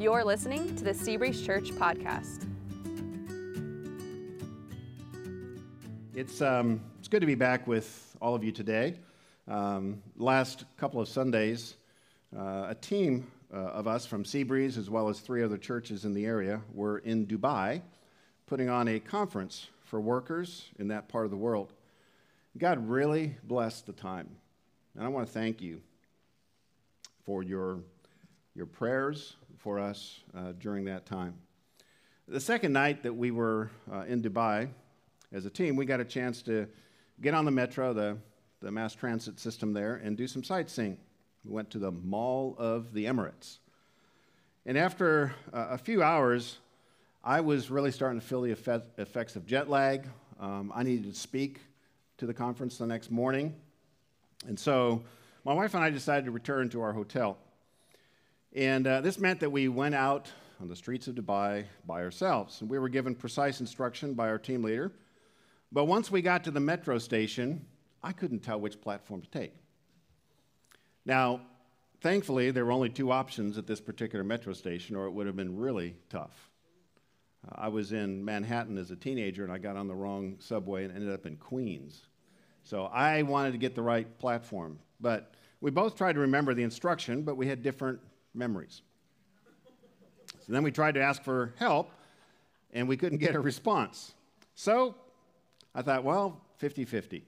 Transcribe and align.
You're 0.00 0.24
listening 0.24 0.74
to 0.76 0.84
the 0.84 0.92
Seabreeze 0.92 1.44
Church 1.44 1.72
podcast. 1.72 2.46
It's, 6.14 6.40
um, 6.40 6.80
it's 6.98 7.08
good 7.08 7.20
to 7.20 7.26
be 7.26 7.34
back 7.34 7.66
with 7.66 8.16
all 8.18 8.34
of 8.34 8.42
you 8.42 8.50
today. 8.50 8.94
Um, 9.46 10.02
last 10.16 10.64
couple 10.78 11.02
of 11.02 11.08
Sundays, 11.10 11.74
uh, 12.34 12.68
a 12.70 12.76
team 12.80 13.30
uh, 13.52 13.58
of 13.58 13.86
us 13.86 14.06
from 14.06 14.24
Seabreeze, 14.24 14.78
as 14.78 14.88
well 14.88 15.10
as 15.10 15.20
three 15.20 15.44
other 15.44 15.58
churches 15.58 16.06
in 16.06 16.14
the 16.14 16.24
area, 16.24 16.62
were 16.72 16.96
in 17.00 17.26
Dubai 17.26 17.82
putting 18.46 18.70
on 18.70 18.88
a 18.88 19.00
conference 19.00 19.66
for 19.84 20.00
workers 20.00 20.64
in 20.78 20.88
that 20.88 21.10
part 21.10 21.26
of 21.26 21.30
the 21.30 21.36
world. 21.36 21.74
God 22.56 22.88
really 22.88 23.36
blessed 23.44 23.84
the 23.84 23.92
time. 23.92 24.30
And 24.94 25.04
I 25.04 25.08
want 25.08 25.26
to 25.26 25.32
thank 25.34 25.60
you 25.60 25.82
for 27.26 27.42
your, 27.42 27.80
your 28.54 28.64
prayers 28.64 29.36
for 29.60 29.78
us 29.78 30.20
uh, 30.36 30.52
during 30.58 30.86
that 30.86 31.06
time. 31.06 31.34
The 32.26 32.40
second 32.40 32.72
night 32.72 33.02
that 33.02 33.14
we 33.14 33.30
were 33.30 33.70
uh, 33.92 34.02
in 34.02 34.22
Dubai 34.22 34.68
as 35.32 35.44
a 35.44 35.50
team, 35.50 35.76
we 35.76 35.84
got 35.84 36.00
a 36.00 36.04
chance 36.04 36.42
to 36.42 36.66
get 37.20 37.34
on 37.34 37.44
the 37.44 37.50
metro, 37.50 37.92
the, 37.92 38.16
the 38.60 38.70
mass 38.70 38.94
transit 38.94 39.38
system 39.38 39.72
there, 39.72 39.96
and 39.96 40.16
do 40.16 40.26
some 40.26 40.42
sightseeing. 40.42 40.96
We 41.44 41.52
went 41.52 41.70
to 41.70 41.78
the 41.78 41.90
Mall 41.90 42.54
of 42.58 42.92
the 42.92 43.04
Emirates. 43.04 43.58
And 44.64 44.78
after 44.78 45.34
uh, 45.52 45.68
a 45.70 45.78
few 45.78 46.02
hours, 46.02 46.58
I 47.22 47.40
was 47.40 47.70
really 47.70 47.92
starting 47.92 48.20
to 48.20 48.26
feel 48.26 48.42
the 48.42 48.52
effect, 48.52 48.98
effects 48.98 49.36
of 49.36 49.46
jet 49.46 49.68
lag. 49.68 50.06
Um, 50.40 50.72
I 50.74 50.82
needed 50.82 51.12
to 51.12 51.18
speak 51.18 51.60
to 52.18 52.26
the 52.26 52.34
conference 52.34 52.78
the 52.78 52.86
next 52.86 53.10
morning. 53.10 53.54
And 54.46 54.58
so 54.58 55.02
my 55.44 55.52
wife 55.52 55.74
and 55.74 55.84
I 55.84 55.90
decided 55.90 56.24
to 56.26 56.30
return 56.30 56.70
to 56.70 56.80
our 56.80 56.92
hotel. 56.92 57.36
And 58.52 58.86
uh, 58.86 59.00
this 59.00 59.18
meant 59.18 59.40
that 59.40 59.50
we 59.50 59.68
went 59.68 59.94
out 59.94 60.30
on 60.60 60.68
the 60.68 60.74
streets 60.74 61.06
of 61.06 61.14
Dubai 61.14 61.64
by 61.86 62.02
ourselves. 62.02 62.60
And 62.60 62.68
we 62.68 62.78
were 62.78 62.88
given 62.88 63.14
precise 63.14 63.60
instruction 63.60 64.14
by 64.14 64.28
our 64.28 64.38
team 64.38 64.62
leader. 64.62 64.92
But 65.70 65.84
once 65.84 66.10
we 66.10 66.20
got 66.20 66.44
to 66.44 66.50
the 66.50 66.60
metro 66.60 66.98
station, 66.98 67.64
I 68.02 68.12
couldn't 68.12 68.40
tell 68.40 68.60
which 68.60 68.80
platform 68.80 69.22
to 69.22 69.30
take. 69.30 69.54
Now, 71.06 71.42
thankfully, 72.00 72.50
there 72.50 72.64
were 72.64 72.72
only 72.72 72.90
two 72.90 73.12
options 73.12 73.56
at 73.56 73.68
this 73.68 73.80
particular 73.80 74.24
metro 74.24 74.52
station, 74.52 74.96
or 74.96 75.06
it 75.06 75.10
would 75.10 75.26
have 75.26 75.36
been 75.36 75.56
really 75.56 75.94
tough. 76.08 76.50
Uh, 77.46 77.54
I 77.54 77.68
was 77.68 77.92
in 77.92 78.24
Manhattan 78.24 78.78
as 78.78 78.90
a 78.90 78.96
teenager, 78.96 79.44
and 79.44 79.52
I 79.52 79.58
got 79.58 79.76
on 79.76 79.86
the 79.86 79.94
wrong 79.94 80.36
subway 80.40 80.84
and 80.84 80.94
ended 80.94 81.14
up 81.14 81.24
in 81.24 81.36
Queens. 81.36 82.02
So 82.64 82.86
I 82.86 83.22
wanted 83.22 83.52
to 83.52 83.58
get 83.58 83.76
the 83.76 83.82
right 83.82 84.18
platform. 84.18 84.80
But 85.00 85.34
we 85.60 85.70
both 85.70 85.96
tried 85.96 86.14
to 86.14 86.20
remember 86.20 86.52
the 86.52 86.64
instruction, 86.64 87.22
but 87.22 87.36
we 87.36 87.46
had 87.46 87.62
different 87.62 88.00
memories. 88.34 88.82
So 90.46 90.52
then 90.52 90.62
we 90.62 90.70
tried 90.70 90.94
to 90.94 91.02
ask 91.02 91.22
for 91.22 91.54
help, 91.58 91.90
and 92.72 92.88
we 92.88 92.96
couldn't 92.96 93.18
get 93.18 93.34
a 93.34 93.40
response. 93.50 94.14
So 94.54 94.94
I 95.74 95.82
thought, 95.82 96.04
well, 96.04 96.40
50 96.58 96.84
50. 96.84 97.24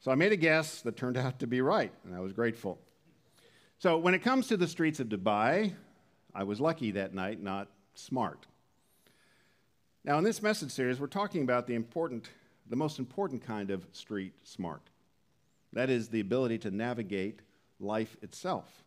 So 0.00 0.10
I 0.10 0.14
made 0.14 0.32
a 0.32 0.36
guess 0.36 0.82
that 0.82 0.96
turned 0.96 1.16
out 1.16 1.40
to 1.40 1.46
be 1.46 1.60
right, 1.60 1.92
and 2.04 2.14
I 2.14 2.20
was 2.20 2.32
grateful. 2.32 2.78
So 3.78 3.98
when 3.98 4.14
it 4.14 4.20
comes 4.20 4.46
to 4.48 4.56
the 4.56 4.68
streets 4.68 5.00
of 5.00 5.08
Dubai, 5.08 5.72
I 6.34 6.44
was 6.44 6.60
lucky 6.60 6.92
that 6.92 7.14
night, 7.14 7.42
not 7.42 7.68
smart. 7.94 8.46
Now, 10.04 10.18
in 10.18 10.24
this 10.24 10.40
message 10.40 10.70
series, 10.70 11.00
we're 11.00 11.08
talking 11.08 11.42
about 11.42 11.66
the 11.66 11.74
important, 11.74 12.30
the 12.68 12.76
most 12.76 12.98
important 12.98 13.44
kind 13.44 13.70
of 13.70 13.84
street 13.92 14.34
smart. 14.44 14.82
That 15.72 15.90
is 15.90 16.08
the 16.08 16.20
ability 16.20 16.58
to 16.58 16.70
navigate 16.70 17.40
life 17.80 18.16
itself. 18.22 18.84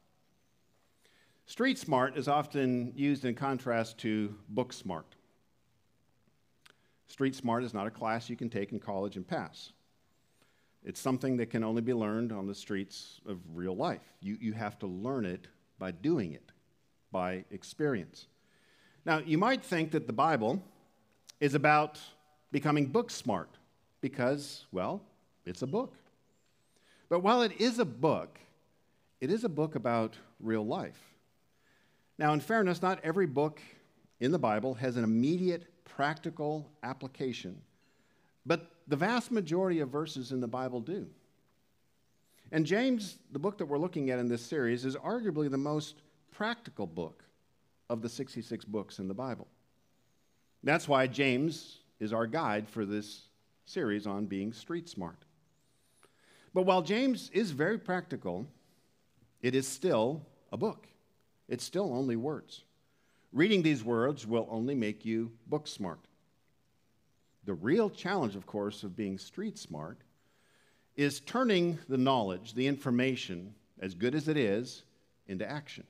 Street 1.50 1.80
smart 1.80 2.16
is 2.16 2.28
often 2.28 2.94
used 2.96 3.26
in 3.26 3.34
contrast 3.34 3.98
to 3.98 4.36
book 4.50 4.72
smart. 4.72 5.16
Street 7.08 7.34
smart 7.34 7.64
is 7.64 7.74
not 7.74 7.88
a 7.88 7.90
class 7.90 8.30
you 8.30 8.36
can 8.36 8.52
take 8.52 8.72
in 8.72 8.80
college 8.80 9.16
and 9.16 9.28
pass. 9.28 9.72
It's 10.86 11.00
something 11.00 11.38
that 11.38 11.50
can 11.50 11.64
only 11.64 11.82
be 11.82 11.92
learned 11.92 12.32
on 12.32 12.46
the 12.46 12.54
streets 12.54 13.20
of 13.28 13.40
real 13.52 13.76
life. 13.76 14.04
You, 14.22 14.38
you 14.40 14.54
have 14.54 14.78
to 14.78 14.86
learn 14.86 15.26
it 15.26 15.48
by 15.80 15.90
doing 15.90 16.34
it, 16.34 16.52
by 17.12 17.46
experience. 17.50 18.28
Now, 19.04 19.18
you 19.18 19.40
might 19.40 19.64
think 19.64 19.90
that 19.94 20.06
the 20.06 20.14
Bible 20.14 20.62
is 21.40 21.56
about 21.56 22.00
becoming 22.52 22.86
book 22.86 23.10
smart 23.10 23.50
because, 24.02 24.68
well, 24.72 25.02
it's 25.48 25.64
a 25.64 25.68
book. 25.68 25.96
But 27.10 27.22
while 27.22 27.42
it 27.42 27.60
is 27.60 27.80
a 27.80 27.86
book, 27.86 28.38
it 29.20 29.32
is 29.32 29.44
a 29.44 29.50
book 29.50 29.74
about 29.74 30.16
real 30.40 30.64
life. 30.64 31.09
Now, 32.20 32.34
in 32.34 32.42
fairness, 32.42 32.82
not 32.82 33.00
every 33.02 33.28
book 33.28 33.62
in 34.20 34.34
the 34.34 34.38
Bible 34.38 34.74
has 34.74 34.98
an 34.98 35.06
immediate 35.06 35.64
practical 35.86 36.70
application, 36.84 37.62
but 38.46 38.74
the 38.90 38.98
vast 38.98 39.32
majority 39.32 39.80
of 39.80 39.88
verses 39.88 40.34
in 40.34 40.42
the 40.42 40.48
Bible 40.48 40.82
do. 40.82 41.08
And 42.52 42.66
James, 42.66 43.20
the 43.32 43.40
book 43.40 43.58
that 43.58 43.68
we're 43.68 43.78
looking 43.78 44.10
at 44.10 44.20
in 44.20 44.28
this 44.28 44.42
series, 44.42 44.84
is 44.84 44.98
arguably 44.98 45.50
the 45.50 45.58
most 45.58 46.02
practical 46.30 46.86
book 46.86 47.24
of 47.90 48.02
the 48.02 48.10
66 48.10 48.66
books 48.66 49.00
in 49.00 49.08
the 49.08 49.14
Bible. 49.14 49.48
That's 50.62 50.90
why 50.90 51.08
James 51.08 51.78
is 52.02 52.12
our 52.12 52.28
guide 52.28 52.68
for 52.68 52.86
this 52.86 53.30
series 53.64 54.06
on 54.06 54.26
being 54.26 54.52
street 54.52 54.90
smart. 54.90 55.24
But 56.54 56.64
while 56.64 56.82
James 56.82 57.30
is 57.32 57.52
very 57.52 57.78
practical, 57.78 58.46
it 59.42 59.56
is 59.56 59.66
still 59.66 60.26
a 60.52 60.58
book. 60.58 60.89
It's 61.50 61.64
still 61.64 61.92
only 61.94 62.16
words. 62.16 62.64
Reading 63.34 63.64
these 63.64 63.84
words 63.84 64.26
will 64.26 64.48
only 64.50 64.76
make 64.76 65.04
you 65.04 65.32
book 65.48 65.68
smart. 65.68 66.00
The 67.46 67.56
real 67.56 67.90
challenge, 67.90 68.36
of 68.36 68.46
course, 68.46 68.84
of 68.84 68.96
being 68.96 69.18
street 69.18 69.58
smart 69.58 69.98
is 70.96 71.20
turning 71.20 71.80
the 71.90 71.98
knowledge, 71.98 72.54
the 72.54 72.68
information, 72.68 73.56
as 73.80 73.96
good 73.96 74.14
as 74.14 74.28
it 74.28 74.38
is, 74.38 74.84
into 75.28 75.50
action. 75.50 75.86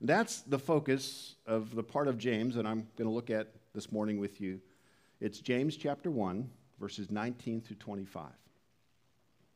That's 0.00 0.40
the 0.40 0.58
focus 0.58 1.36
of 1.46 1.74
the 1.74 1.82
part 1.82 2.08
of 2.08 2.16
James 2.16 2.54
that 2.54 2.66
I'm 2.66 2.86
going 2.96 3.08
to 3.08 3.14
look 3.14 3.30
at 3.30 3.48
this 3.74 3.92
morning 3.92 4.18
with 4.18 4.40
you. 4.40 4.60
It's 5.20 5.40
James 5.40 5.76
chapter 5.76 6.10
1, 6.10 6.48
verses 6.80 7.10
19 7.10 7.60
through 7.60 7.76
25. 7.76 8.24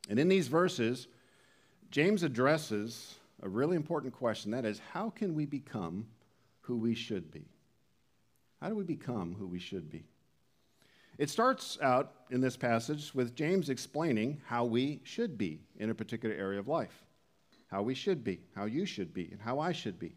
And 0.09 0.19
in 0.19 0.27
these 0.27 0.47
verses, 0.47 1.07
James 1.91 2.23
addresses 2.23 3.15
a 3.41 3.49
really 3.49 3.75
important 3.75 4.13
question 4.13 4.51
that 4.51 4.65
is, 4.65 4.79
how 4.91 5.09
can 5.09 5.33
we 5.33 5.45
become 5.45 6.05
who 6.61 6.77
we 6.77 6.93
should 6.93 7.31
be? 7.31 7.45
How 8.61 8.69
do 8.69 8.75
we 8.75 8.83
become 8.83 9.35
who 9.37 9.47
we 9.47 9.59
should 9.59 9.89
be? 9.89 10.03
It 11.17 11.29
starts 11.29 11.77
out 11.81 12.13
in 12.29 12.41
this 12.41 12.55
passage 12.55 13.13
with 13.13 13.35
James 13.35 13.69
explaining 13.69 14.41
how 14.45 14.65
we 14.65 15.01
should 15.03 15.37
be 15.37 15.61
in 15.77 15.89
a 15.89 15.95
particular 15.95 16.35
area 16.35 16.59
of 16.59 16.67
life, 16.67 17.03
how 17.67 17.81
we 17.81 17.93
should 17.93 18.23
be, 18.23 18.39
how 18.55 18.65
you 18.65 18.85
should 18.85 19.13
be, 19.13 19.29
and 19.31 19.41
how 19.41 19.59
I 19.59 19.71
should 19.71 19.99
be. 19.99 20.15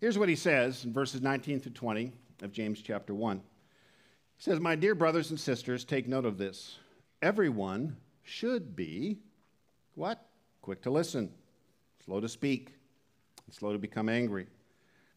Here's 0.00 0.18
what 0.18 0.28
he 0.28 0.36
says 0.36 0.84
in 0.84 0.92
verses 0.92 1.22
19 1.22 1.60
through 1.60 1.72
20 1.72 2.12
of 2.42 2.52
James 2.52 2.82
chapter 2.82 3.14
1. 3.14 3.38
He 4.36 4.42
says, 4.42 4.60
My 4.60 4.74
dear 4.74 4.94
brothers 4.94 5.30
and 5.30 5.40
sisters, 5.40 5.84
take 5.84 6.08
note 6.08 6.24
of 6.24 6.38
this. 6.38 6.78
Everyone 7.22 7.96
should 8.22 8.76
be 8.76 9.18
what? 9.94 10.26
Quick 10.60 10.82
to 10.82 10.90
listen, 10.90 11.32
slow 12.04 12.20
to 12.20 12.28
speak, 12.28 12.74
and 13.46 13.54
slow 13.54 13.72
to 13.72 13.78
become 13.78 14.08
angry. 14.08 14.46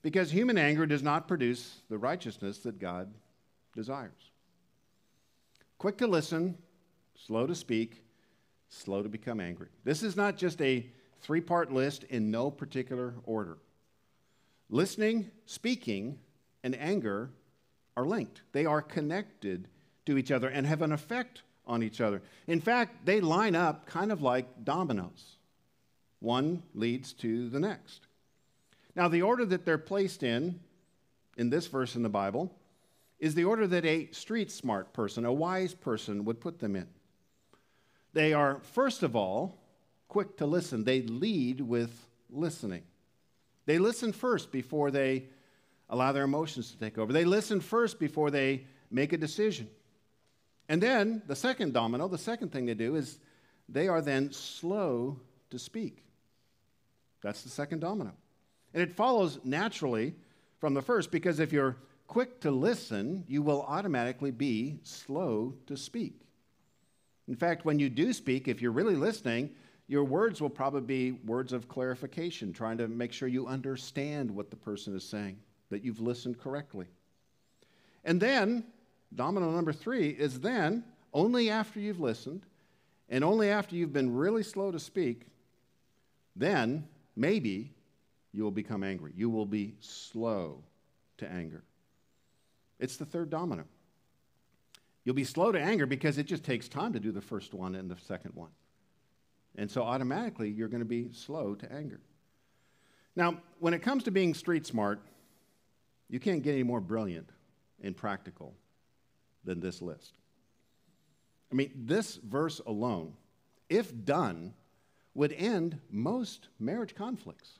Because 0.02 0.32
human 0.32 0.58
anger 0.58 0.86
does 0.86 1.04
not 1.04 1.28
produce 1.28 1.82
the 1.90 1.98
righteousness 1.98 2.60
that 2.60 2.80
God 2.80 3.14
desires. 3.76 4.32
Quick 5.78 5.98
to 5.98 6.08
listen, 6.08 6.58
slow 7.16 7.46
to 7.46 7.56
speak, 7.56 8.04
slow 8.70 9.04
to 9.04 9.10
become 9.10 9.40
angry. 9.40 9.68
This 9.84 10.04
is 10.04 10.16
not 10.16 10.38
just 10.38 10.62
a 10.62 10.86
three 11.22 11.42
part 11.42 11.72
list 11.72 12.04
in 12.06 12.32
no 12.32 12.50
particular 12.50 13.16
order. 13.24 13.58
Listening, 14.70 15.32
speaking, 15.46 16.20
and 16.64 16.76
anger 16.80 17.30
are 17.96 18.06
linked, 18.06 18.42
they 18.52 18.66
are 18.66 18.82
connected 18.82 19.68
to 20.06 20.18
each 20.18 20.32
other 20.32 20.48
and 20.48 20.66
have 20.66 20.82
an 20.82 20.92
effect 20.92 21.42
on 21.66 21.84
each 21.84 22.00
other. 22.02 22.22
In 22.48 22.62
fact, 22.62 23.06
they 23.06 23.20
line 23.20 23.56
up 23.56 23.86
kind 23.86 24.12
of 24.12 24.22
like 24.22 24.64
dominoes. 24.64 25.37
One 26.20 26.64
leads 26.74 27.14
to 27.14 27.50
the 27.50 27.60
next. 27.60 28.08
Now, 28.96 29.08
the 29.08 29.22
order 29.22 29.46
that 29.46 29.66
they're 29.66 29.78
placed 29.78 30.24
in, 30.24 30.60
in 31.38 31.50
this 31.50 31.68
verse 31.68 31.96
in 31.96 32.04
the 32.04 32.10
Bible, 32.10 32.52
is 33.20 33.36
the 33.36 33.46
order 33.46 33.68
that 33.68 33.86
a 33.86 34.10
street 34.12 34.52
smart 34.52 34.94
person, 34.94 35.26
a 35.26 35.34
wise 35.34 35.74
person, 35.74 36.26
would 36.26 36.40
put 36.40 36.60
them 36.60 36.76
in. 36.76 36.88
They 38.14 38.34
are, 38.34 38.60
first 38.64 39.04
of 39.04 39.16
all, 39.16 39.60
quick 40.08 40.38
to 40.38 40.46
listen. 40.46 40.84
They 40.84 41.02
lead 41.02 41.62
with 41.62 42.08
listening. 42.30 42.84
They 43.66 43.80
listen 43.80 44.14
first 44.14 44.52
before 44.52 44.92
they 44.92 45.26
allow 45.90 46.12
their 46.12 46.24
emotions 46.24 46.72
to 46.72 46.78
take 46.78 46.98
over. 46.98 47.14
They 47.14 47.26
listen 47.26 47.62
first 47.62 48.00
before 48.00 48.32
they 48.32 48.66
make 48.90 49.14
a 49.14 49.18
decision. 49.18 49.70
And 50.70 50.82
then 50.82 51.22
the 51.28 51.36
second 51.36 51.74
domino, 51.74 52.08
the 52.08 52.18
second 52.18 52.52
thing 52.52 52.66
they 52.66 52.74
do 52.74 52.96
is 52.96 53.20
they 53.70 53.88
are 53.88 54.02
then 54.02 54.32
slow 54.32 55.20
to 55.50 55.60
speak. 55.60 56.04
That's 57.28 57.42
the 57.42 57.50
second 57.50 57.82
domino. 57.82 58.14
And 58.74 58.82
it 58.82 58.94
follows 58.94 59.40
naturally 59.44 60.16
from 60.60 60.74
the 60.74 60.82
first 60.82 61.12
because 61.12 61.42
if 61.42 61.52
you're 61.52 61.76
quick 62.08 62.40
to 62.40 62.52
listen, 62.52 63.26
you 63.28 63.42
will 63.42 63.64
automatically 63.64 64.32
be 64.32 64.80
slow 64.84 65.54
to 65.66 65.76
speak. 65.76 66.22
In 67.28 67.36
fact, 67.36 67.66
when 67.66 67.80
you 67.80 67.90
do 67.90 68.14
speak, 68.14 68.48
if 68.48 68.62
you're 68.62 68.72
really 68.72 68.96
listening, 68.96 69.50
your 69.90 70.06
words 70.06 70.40
will 70.40 70.50
probably 70.50 70.80
be 70.80 71.12
words 71.26 71.52
of 71.52 71.68
clarification, 71.68 72.54
trying 72.54 72.78
to 72.78 72.88
make 72.88 73.12
sure 73.12 73.28
you 73.28 73.46
understand 73.46 74.32
what 74.32 74.50
the 74.50 74.56
person 74.56 74.96
is 74.96 75.04
saying, 75.04 75.38
that 75.70 75.84
you've 75.84 76.00
listened 76.00 76.40
correctly. 76.40 76.86
And 78.06 78.22
then, 78.22 78.64
domino 79.14 79.52
number 79.52 79.74
three 79.74 80.12
is 80.12 80.40
then, 80.40 80.86
only 81.14 81.50
after 81.50 81.82
you've 81.82 82.00
listened, 82.00 82.44
and 83.10 83.22
only 83.22 83.50
after 83.50 83.76
you've 83.76 83.92
been 83.92 84.16
really 84.16 84.44
slow 84.44 84.72
to 84.72 84.80
speak, 84.80 85.24
then 86.34 86.88
maybe 87.18 87.74
you 88.32 88.44
will 88.44 88.52
become 88.52 88.84
angry. 88.84 89.12
You 89.16 89.30
will 89.30 89.46
be 89.46 89.76
slow 89.80 90.64
to 91.18 91.30
anger. 91.30 91.64
It's 92.80 92.98
the 92.98 93.06
third 93.06 93.30
domino. 93.30 93.66
You'll 95.04 95.16
be 95.16 95.24
slow 95.24 95.52
to 95.52 95.60
anger 95.60 95.86
because 95.86 96.18
it 96.18 96.26
just 96.26 96.44
takes 96.44 96.68
time 96.68 96.94
to 96.94 97.00
do 97.00 97.12
the 97.12 97.22
first 97.22 97.54
one 97.54 97.76
and 97.76 97.90
the 97.90 97.98
second 97.98 98.36
one. 98.36 98.52
And 99.56 99.72
so 99.72 99.82
automatically 99.82 100.50
you're 100.50 100.68
going 100.68 100.82
to 100.82 100.86
be 100.86 101.12
slow 101.14 101.56
to 101.56 101.72
anger. 101.72 102.00
Now, 103.16 103.42
when 103.60 103.74
it 103.74 103.82
comes 103.82 104.04
to 104.04 104.12
being 104.12 104.36
street 104.36 104.68
smart, 104.68 105.00
you 106.10 106.20
can't 106.20 106.44
get 106.44 106.54
any 106.54 106.64
more 106.64 106.80
brilliant 106.80 107.30
and 107.82 107.98
practical 107.98 108.54
than 109.44 109.60
this 109.60 109.82
list. 109.82 110.14
I 111.52 111.56
mean, 111.56 111.72
this 111.76 112.18
verse 112.18 112.62
alone, 112.68 113.14
if 113.70 113.92
done, 114.06 114.54
would 115.18 115.34
end 115.34 115.80
most 115.90 116.48
marriage 116.60 116.94
conflicts. 116.94 117.58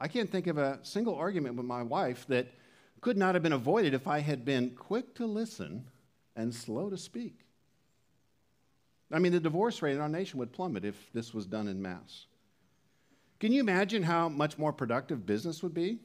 I 0.00 0.08
can't 0.08 0.30
think 0.30 0.48
of 0.48 0.58
a 0.58 0.80
single 0.82 1.14
argument 1.14 1.54
with 1.54 1.64
my 1.64 1.84
wife 1.84 2.26
that 2.26 2.48
could 3.00 3.16
not 3.16 3.36
have 3.36 3.42
been 3.44 3.52
avoided 3.52 3.94
if 3.94 4.08
I 4.08 4.18
had 4.18 4.44
been 4.44 4.70
quick 4.70 5.14
to 5.14 5.26
listen 5.26 5.84
and 6.34 6.52
slow 6.52 6.90
to 6.90 6.98
speak. 6.98 7.38
I 9.12 9.20
mean, 9.20 9.30
the 9.30 9.38
divorce 9.38 9.80
rate 9.80 9.94
in 9.94 10.00
our 10.00 10.08
nation 10.08 10.40
would 10.40 10.52
plummet 10.52 10.84
if 10.84 10.96
this 11.14 11.32
was 11.32 11.46
done 11.46 11.68
in 11.68 11.80
mass. 11.80 12.26
Can 13.38 13.52
you 13.52 13.60
imagine 13.60 14.02
how 14.02 14.28
much 14.28 14.58
more 14.58 14.72
productive 14.72 15.24
business 15.24 15.62
would 15.62 15.74
be 15.74 16.00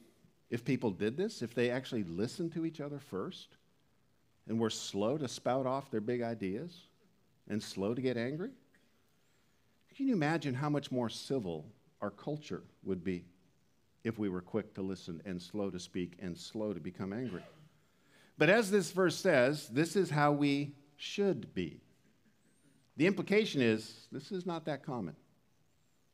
if 0.48 0.64
people 0.64 0.92
did 0.92 1.16
this, 1.16 1.42
if 1.42 1.56
they 1.56 1.70
actually 1.70 2.04
listened 2.04 2.52
to 2.52 2.64
each 2.64 2.80
other 2.80 3.00
first 3.00 3.48
and 4.46 4.60
were 4.60 4.70
slow 4.70 5.18
to 5.18 5.26
spout 5.26 5.66
off 5.66 5.90
their 5.90 6.00
big 6.00 6.22
ideas 6.22 6.82
and 7.48 7.60
slow 7.60 7.94
to 7.94 8.00
get 8.00 8.16
angry? 8.16 8.50
Can 9.96 10.08
you 10.08 10.14
imagine 10.14 10.54
how 10.54 10.70
much 10.70 10.90
more 10.90 11.08
civil 11.08 11.66
our 12.00 12.10
culture 12.10 12.62
would 12.82 13.04
be 13.04 13.24
if 14.04 14.18
we 14.18 14.28
were 14.28 14.40
quick 14.40 14.74
to 14.74 14.82
listen 14.82 15.20
and 15.24 15.40
slow 15.40 15.70
to 15.70 15.78
speak 15.78 16.16
and 16.20 16.36
slow 16.36 16.72
to 16.72 16.80
become 16.80 17.12
angry? 17.12 17.42
But 18.38 18.48
as 18.48 18.70
this 18.70 18.90
verse 18.90 19.16
says, 19.16 19.68
this 19.68 19.94
is 19.94 20.10
how 20.10 20.32
we 20.32 20.74
should 20.96 21.54
be. 21.54 21.80
The 22.96 23.06
implication 23.06 23.60
is 23.60 24.06
this 24.10 24.32
is 24.32 24.46
not 24.46 24.64
that 24.64 24.84
common. 24.84 25.14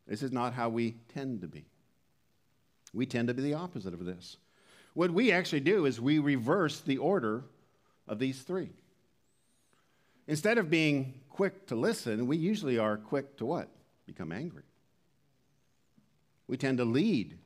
This 0.06 0.22
is 0.22 0.32
not 0.32 0.54
how 0.54 0.68
we 0.68 0.96
tend 1.14 1.42
to 1.42 1.48
be. 1.48 1.66
We 2.92 3.06
tend 3.06 3.28
to 3.28 3.34
be 3.34 3.42
the 3.42 3.54
opposite 3.54 3.94
of 3.94 4.04
this. 4.04 4.38
What 4.94 5.10
we 5.12 5.30
actually 5.30 5.60
do 5.60 5.86
is 5.86 6.00
we 6.00 6.18
reverse 6.18 6.80
the 6.80 6.98
order 6.98 7.44
of 8.08 8.18
these 8.18 8.40
three. 8.40 8.70
Instead 10.28 10.58
of 10.58 10.68
being 10.68 11.14
quick 11.30 11.66
to 11.66 11.74
listen, 11.74 12.26
we 12.26 12.36
usually 12.36 12.78
are 12.78 12.98
quick 12.98 13.38
to 13.38 13.46
what? 13.46 13.70
Become 14.06 14.30
angry. 14.30 14.62
We 16.46 16.58
tend 16.58 16.78
to 16.78 16.84
lead 16.84 17.38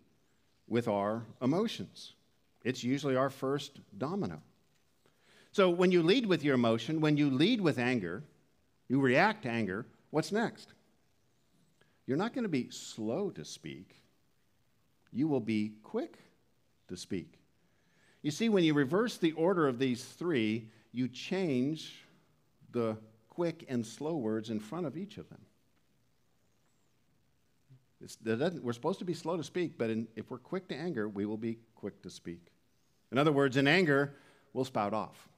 with 0.66 0.88
our 0.88 1.24
emotions. 1.40 2.14
It's 2.64 2.82
usually 2.82 3.16
our 3.16 3.30
first 3.30 3.80
domino. 3.96 4.42
So 5.52 5.70
when 5.70 5.92
you 5.92 6.02
lead 6.02 6.26
with 6.26 6.42
your 6.42 6.54
emotion, 6.54 7.00
when 7.00 7.16
you 7.16 7.30
lead 7.30 7.60
with 7.60 7.78
anger, 7.78 8.24
you 8.88 9.00
react 9.00 9.44
to 9.44 9.50
anger, 9.50 9.86
what's 10.10 10.32
next? 10.32 10.72
You're 12.06 12.16
not 12.16 12.34
going 12.34 12.44
to 12.44 12.48
be 12.48 12.68
slow 12.70 13.30
to 13.30 13.44
speak, 13.44 14.02
you 15.12 15.28
will 15.28 15.40
be 15.40 15.72
quick 15.84 16.18
to 16.88 16.96
speak. 16.96 17.38
You 18.22 18.30
see, 18.30 18.48
when 18.48 18.64
you 18.64 18.74
reverse 18.74 19.18
the 19.18 19.32
order 19.32 19.68
of 19.68 19.78
these 19.78 20.02
three, 20.04 20.68
you 20.92 21.06
change 21.08 22.06
the 22.72 22.96
quick 23.28 23.64
and 23.68 23.86
slow 23.86 24.16
words 24.16 24.50
in 24.50 24.60
front 24.60 24.86
of 24.86 24.96
each 24.96 25.18
of 25.18 25.28
them. 25.30 25.40
we're 28.62 28.72
supposed 28.72 28.98
to 28.98 29.04
be 29.04 29.14
slow 29.14 29.36
to 29.36 29.44
speak, 29.44 29.78
but 29.78 29.90
in, 29.90 30.08
if 30.16 30.30
we're 30.30 30.38
quick 30.38 30.68
to 30.68 30.74
anger, 30.74 31.08
we 31.08 31.24
will 31.24 31.36
be 31.36 31.58
quick 31.74 32.02
to 32.02 32.10
speak. 32.10 32.52
In 33.10 33.18
other 33.18 33.32
words, 33.32 33.56
in 33.56 33.66
anger, 33.66 34.14
we'll 34.52 34.64
spout 34.64 34.92
off, 34.92 35.28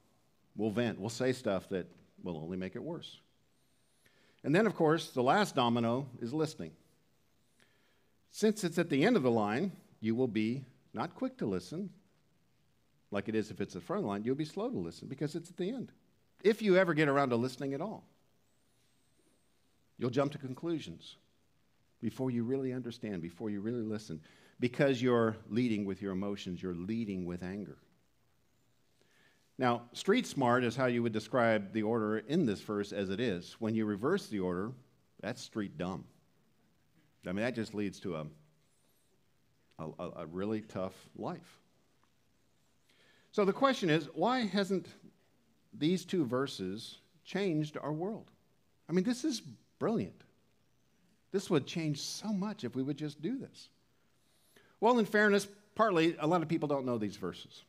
we'll 0.55 0.71
vent, 0.71 0.99
we'll 0.99 1.09
say 1.09 1.31
stuff 1.31 1.69
that 1.69 1.87
will 2.23 2.37
only 2.37 2.57
make 2.57 2.75
it 2.75 2.83
worse. 2.83 3.19
And 4.43 4.53
then, 4.53 4.65
of 4.65 4.75
course, 4.75 5.11
the 5.11 5.23
last 5.23 5.55
domino 5.55 6.07
is 6.21 6.33
listening. 6.33 6.71
Since 8.31 8.63
it's 8.63 8.77
at 8.77 8.89
the 8.89 9.03
end 9.03 9.15
of 9.15 9.23
the 9.23 9.31
line, 9.31 9.71
you 10.01 10.15
will 10.15 10.27
be 10.27 10.65
not 10.93 11.15
quick 11.15 11.37
to 11.37 11.45
listen, 11.45 11.89
like 13.11 13.29
it 13.29 13.35
is 13.35 13.51
if 13.51 13.61
it's 13.61 13.73
the 13.73 13.81
front 13.81 13.99
of 13.99 14.03
the 14.03 14.09
line, 14.09 14.23
you'll 14.23 14.35
be 14.35 14.45
slow 14.45 14.69
to 14.69 14.77
listen 14.77 15.07
because 15.07 15.35
it's 15.35 15.49
at 15.49 15.57
the 15.57 15.69
end. 15.69 15.91
If 16.45 16.61
you 16.61 16.77
ever 16.77 16.93
get 16.93 17.07
around 17.07 17.29
to 17.29 17.37
listening 17.37 17.73
at 17.73 17.81
all, 17.81 18.03
you'll 19.97 20.11
jump 20.11 20.31
to 20.33 20.37
conclusions 20.37 21.15
before 22.03 22.29
you 22.29 22.43
really 22.43 22.71
understand, 22.71 23.23
before 23.23 23.49
you 23.49 23.61
really 23.61 23.81
listen, 23.81 24.21
because 24.59 25.01
you're 25.01 25.35
leading 25.49 25.85
with 25.85 26.03
your 26.03 26.11
emotions, 26.11 26.61
you're 26.61 26.75
leading 26.75 27.25
with 27.25 27.41
anger. 27.41 27.79
Now, 29.57 29.83
street 29.93 30.27
smart 30.27 30.63
is 30.63 30.75
how 30.75 30.85
you 30.85 31.01
would 31.01 31.13
describe 31.13 31.73
the 31.73 31.81
order 31.81 32.19
in 32.19 32.45
this 32.45 32.61
verse 32.61 32.91
as 32.91 33.09
it 33.09 33.19
is. 33.19 33.55
When 33.57 33.73
you 33.73 33.85
reverse 33.85 34.27
the 34.27 34.41
order, 34.41 34.71
that's 35.21 35.41
street 35.41 35.79
dumb. 35.79 36.03
I 37.25 37.31
mean, 37.31 37.43
that 37.43 37.55
just 37.55 37.73
leads 37.73 37.99
to 38.01 38.17
a, 38.17 38.25
a, 39.79 40.09
a 40.17 40.25
really 40.27 40.61
tough 40.61 40.93
life. 41.15 41.59
So 43.31 43.45
the 43.45 43.53
question 43.53 43.89
is 43.89 44.09
why 44.13 44.41
hasn't 44.41 44.87
these 45.77 46.05
two 46.05 46.25
verses 46.25 46.97
changed 47.23 47.77
our 47.81 47.91
world? 47.91 48.31
I 48.89 48.93
mean, 48.93 49.03
this 49.03 49.23
is 49.23 49.41
brilliant. 49.79 50.21
This 51.31 51.49
would 51.49 51.67
change 51.67 52.01
so 52.01 52.31
much 52.31 52.63
if 52.63 52.75
we 52.75 52.83
would 52.83 52.97
just 52.97 53.21
do 53.21 53.37
this. 53.37 53.69
Well, 54.79 54.99
in 54.99 55.05
fairness, 55.05 55.47
partly 55.75 56.15
a 56.19 56.27
lot 56.27 56.41
of 56.41 56.47
people 56.47 56.67
don't 56.67 56.85
know 56.85 56.97
these 56.97 57.17
verses. 57.17 57.63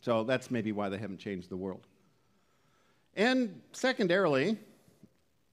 So 0.00 0.24
that's 0.24 0.50
maybe 0.50 0.72
why 0.72 0.88
they 0.88 0.98
haven't 0.98 1.18
changed 1.18 1.48
the 1.48 1.56
world. 1.56 1.86
And 3.14 3.60
secondarily, 3.72 4.58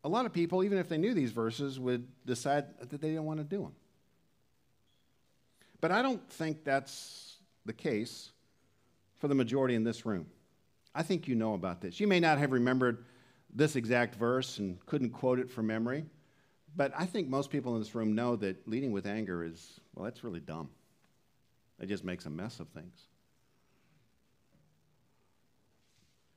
a 0.04 0.10
lot 0.10 0.26
of 0.26 0.34
people, 0.34 0.64
even 0.64 0.78
if 0.78 0.90
they 0.90 0.98
knew 0.98 1.14
these 1.14 1.32
verses, 1.32 1.80
would 1.80 2.08
decide 2.26 2.66
that 2.80 3.02
they 3.02 3.10
didn't 3.10 3.26
want 3.26 3.40
to 3.40 3.44
do 3.44 3.62
them. 3.62 3.74
But 5.82 5.92
I 5.92 6.02
don't 6.02 6.28
think 6.30 6.64
that's 6.64 7.38
the 7.66 7.74
case 7.74 8.32
for 9.18 9.28
the 9.28 9.36
majority 9.36 9.76
in 9.76 9.84
this 9.84 10.06
room. 10.06 10.26
I 10.94 11.04
think 11.04 11.28
you 11.28 11.36
know 11.36 11.54
about 11.54 11.82
this. 11.82 12.00
You 12.00 12.08
may 12.08 12.20
not 12.20 12.38
have 12.40 12.52
remembered 12.52 13.06
this 13.54 13.76
exact 13.76 14.16
verse 14.16 14.60
and 14.60 14.84
couldn't 14.86 15.12
quote 15.12 15.40
it 15.40 15.50
from 15.50 15.68
memory, 15.68 16.06
but 16.76 16.92
I 16.98 17.06
think 17.06 17.28
most 17.28 17.50
people 17.50 17.74
in 17.76 17.82
this 17.82 17.96
room 17.96 18.16
know 18.16 18.36
that 18.38 18.68
leading 18.68 18.92
with 18.92 19.06
anger 19.06 19.44
is, 19.44 19.80
well, 19.94 20.06
that's 20.06 20.24
really 20.24 20.40
dumb. 20.40 20.70
It 21.80 21.88
just 21.88 22.04
makes 22.04 22.26
a 22.26 22.30
mess 22.30 22.60
of 22.60 22.68
things. 22.70 23.08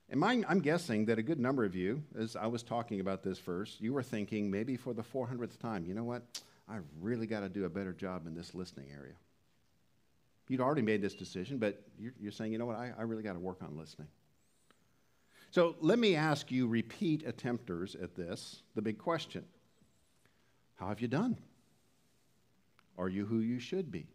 And 0.09 0.23
I'm 0.23 0.59
guessing 0.59 1.05
that 1.05 1.17
a 1.17 1.23
good 1.23 1.39
number 1.39 1.65
of 1.65 1.75
you, 1.75 2.03
as 2.17 2.35
I 2.35 2.45
was 2.45 2.61
talking 2.61 2.99
about 2.99 3.23
this 3.23 3.39
verse, 3.39 3.77
you 3.79 3.93
were 3.93 4.03
thinking 4.03 4.51
maybe 4.51 4.77
for 4.77 4.93
the 4.93 5.01
400th 5.01 5.57
time, 5.57 5.85
you 5.85 5.95
know 5.95 6.03
what? 6.03 6.21
I 6.69 6.77
really 7.01 7.25
got 7.25 7.39
to 7.39 7.49
do 7.49 7.65
a 7.65 7.69
better 7.69 7.93
job 7.93 8.27
in 8.27 8.35
this 8.35 8.53
listening 8.53 8.89
area. 8.95 9.15
You'd 10.47 10.61
already 10.61 10.83
made 10.83 11.01
this 11.01 11.15
decision, 11.15 11.57
but 11.57 11.81
you're, 11.97 12.13
you're 12.19 12.31
saying, 12.31 12.51
you 12.51 12.59
know 12.59 12.65
what? 12.65 12.75
I, 12.75 12.91
I 12.97 13.01
really 13.03 13.23
got 13.23 13.33
to 13.33 13.39
work 13.39 13.63
on 13.63 13.75
listening. 13.75 14.07
So 15.53 15.75
let 15.81 15.99
me 15.99 16.15
ask 16.15 16.49
you, 16.49 16.65
repeat 16.65 17.27
attempters 17.27 18.01
at 18.01 18.15
this, 18.15 18.63
the 18.73 18.81
big 18.81 18.97
question 18.97 19.45
How 20.77 20.87
have 20.87 20.99
you 20.99 21.07
done? 21.07 21.37
Are 22.97 23.07
you 23.07 23.27
who 23.27 23.37
you 23.37 23.59
should 23.59 23.91
be? 23.91 24.07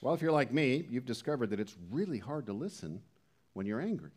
Well, 0.00 0.14
if 0.14 0.22
you're 0.22 0.32
like 0.32 0.54
me, 0.54 0.86
you've 0.88 1.04
discovered 1.04 1.50
that 1.50 1.60
it's 1.60 1.76
really 1.90 2.16
hard 2.16 2.46
to 2.46 2.54
listen 2.54 3.02
when 3.52 3.66
you're 3.66 3.82
angry. 3.82 4.12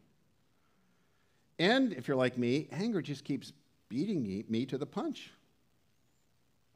And 1.59 1.91
if 1.91 2.07
you're 2.07 2.15
like 2.15 2.37
me, 2.37 2.69
anger 2.71 3.01
just 3.01 3.25
keeps 3.25 3.51
beating 3.89 4.45
me 4.47 4.65
to 4.67 4.77
the 4.77 4.85
punch. 4.85 5.31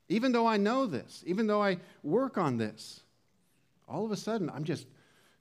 Even 0.09 0.33
though 0.33 0.47
I 0.47 0.57
know 0.57 0.85
this, 0.85 1.23
even 1.25 1.47
though 1.47 1.63
I 1.63 1.77
work 2.03 2.37
on 2.37 2.57
this, 2.57 2.99
all 3.87 4.03
of 4.03 4.11
a 4.11 4.17
sudden 4.17 4.49
I'm 4.49 4.65
just 4.65 4.85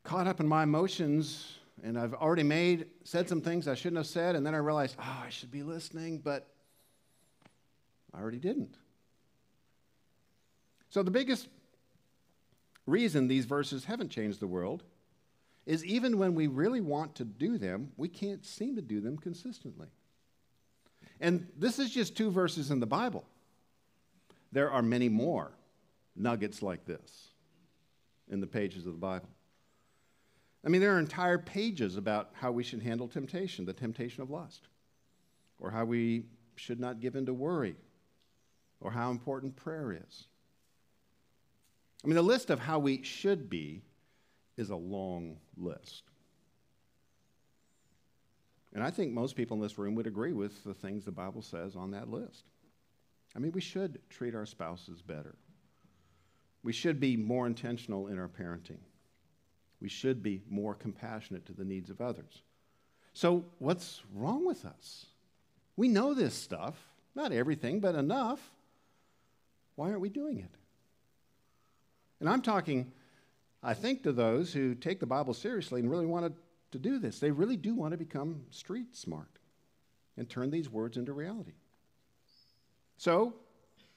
caught 0.04 0.28
up 0.28 0.38
in 0.38 0.46
my 0.46 0.62
emotions 0.62 1.58
and 1.82 1.98
I've 1.98 2.14
already 2.14 2.42
made, 2.42 2.86
said 3.04 3.28
some 3.28 3.40
things 3.40 3.68
I 3.68 3.74
shouldn't 3.74 3.98
have 3.98 4.06
said, 4.06 4.34
and 4.34 4.46
then 4.46 4.54
I 4.54 4.58
realized, 4.58 4.96
oh, 4.98 5.22
I 5.24 5.28
should 5.30 5.50
be 5.50 5.62
listening, 5.62 6.18
but 6.18 6.48
I 8.14 8.20
already 8.20 8.38
didn't. 8.38 8.76
So 10.88 11.02
the 11.02 11.10
biggest 11.10 11.48
reason 12.86 13.28
these 13.28 13.44
verses 13.44 13.84
haven't 13.84 14.10
changed 14.10 14.40
the 14.40 14.46
world 14.46 14.82
is 15.66 15.84
even 15.84 16.18
when 16.18 16.34
we 16.34 16.46
really 16.46 16.80
want 16.80 17.16
to 17.16 17.24
do 17.24 17.58
them, 17.58 17.90
we 17.96 18.08
can't 18.08 18.44
seem 18.44 18.76
to 18.76 18.82
do 18.82 19.00
them 19.00 19.18
consistently. 19.18 19.88
And 21.20 21.48
this 21.58 21.78
is 21.78 21.90
just 21.90 22.16
two 22.16 22.30
verses 22.30 22.70
in 22.70 22.80
the 22.80 22.86
Bible. 22.86 23.24
There 24.52 24.70
are 24.70 24.82
many 24.82 25.08
more 25.08 25.50
nuggets 26.14 26.62
like 26.62 26.84
this 26.84 27.28
in 28.28 28.40
the 28.40 28.46
pages 28.46 28.86
of 28.86 28.92
the 28.92 28.98
Bible. 28.98 29.28
I 30.66 30.68
mean, 30.68 30.80
there 30.80 30.96
are 30.96 30.98
entire 30.98 31.38
pages 31.38 31.96
about 31.96 32.30
how 32.32 32.50
we 32.50 32.64
should 32.64 32.82
handle 32.82 33.06
temptation, 33.06 33.64
the 33.64 33.72
temptation 33.72 34.20
of 34.24 34.30
lust, 34.30 34.66
or 35.60 35.70
how 35.70 35.84
we 35.84 36.24
should 36.56 36.80
not 36.80 36.98
give 36.98 37.14
in 37.14 37.24
to 37.26 37.32
worry, 37.32 37.76
or 38.80 38.90
how 38.90 39.12
important 39.12 39.54
prayer 39.54 39.92
is. 39.92 40.26
I 42.02 42.08
mean, 42.08 42.16
the 42.16 42.22
list 42.22 42.50
of 42.50 42.58
how 42.58 42.80
we 42.80 43.04
should 43.04 43.48
be 43.48 43.82
is 44.56 44.70
a 44.70 44.76
long 44.76 45.36
list. 45.56 46.02
And 48.74 48.82
I 48.82 48.90
think 48.90 49.12
most 49.12 49.36
people 49.36 49.56
in 49.56 49.62
this 49.62 49.78
room 49.78 49.94
would 49.94 50.08
agree 50.08 50.32
with 50.32 50.64
the 50.64 50.74
things 50.74 51.04
the 51.04 51.12
Bible 51.12 51.42
says 51.42 51.76
on 51.76 51.92
that 51.92 52.10
list. 52.10 52.42
I 53.36 53.38
mean, 53.38 53.52
we 53.52 53.60
should 53.60 54.00
treat 54.10 54.34
our 54.34 54.46
spouses 54.46 55.00
better. 55.00 55.36
We 56.64 56.72
should 56.72 56.98
be 56.98 57.16
more 57.16 57.46
intentional 57.46 58.08
in 58.08 58.18
our 58.18 58.28
parenting. 58.28 58.80
We 59.86 59.90
should 59.90 60.20
be 60.20 60.42
more 60.50 60.74
compassionate 60.74 61.46
to 61.46 61.52
the 61.52 61.64
needs 61.64 61.90
of 61.90 62.00
others. 62.00 62.42
So, 63.12 63.44
what's 63.60 64.02
wrong 64.12 64.44
with 64.44 64.64
us? 64.64 65.06
We 65.76 65.86
know 65.86 66.12
this 66.12 66.34
stuff, 66.34 66.74
not 67.14 67.30
everything, 67.30 67.78
but 67.78 67.94
enough. 67.94 68.40
Why 69.76 69.90
aren't 69.90 70.00
we 70.00 70.08
doing 70.08 70.40
it? 70.40 70.50
And 72.18 72.28
I'm 72.28 72.42
talking, 72.42 72.90
I 73.62 73.74
think, 73.74 74.02
to 74.02 74.12
those 74.12 74.52
who 74.52 74.74
take 74.74 74.98
the 74.98 75.06
Bible 75.06 75.34
seriously 75.34 75.80
and 75.80 75.88
really 75.88 76.04
want 76.04 76.34
to 76.72 76.78
do 76.80 76.98
this. 76.98 77.20
They 77.20 77.30
really 77.30 77.56
do 77.56 77.72
want 77.72 77.92
to 77.92 77.96
become 77.96 78.40
street 78.50 78.96
smart 78.96 79.38
and 80.16 80.28
turn 80.28 80.50
these 80.50 80.68
words 80.68 80.96
into 80.96 81.12
reality. 81.12 81.54
So, 82.96 83.34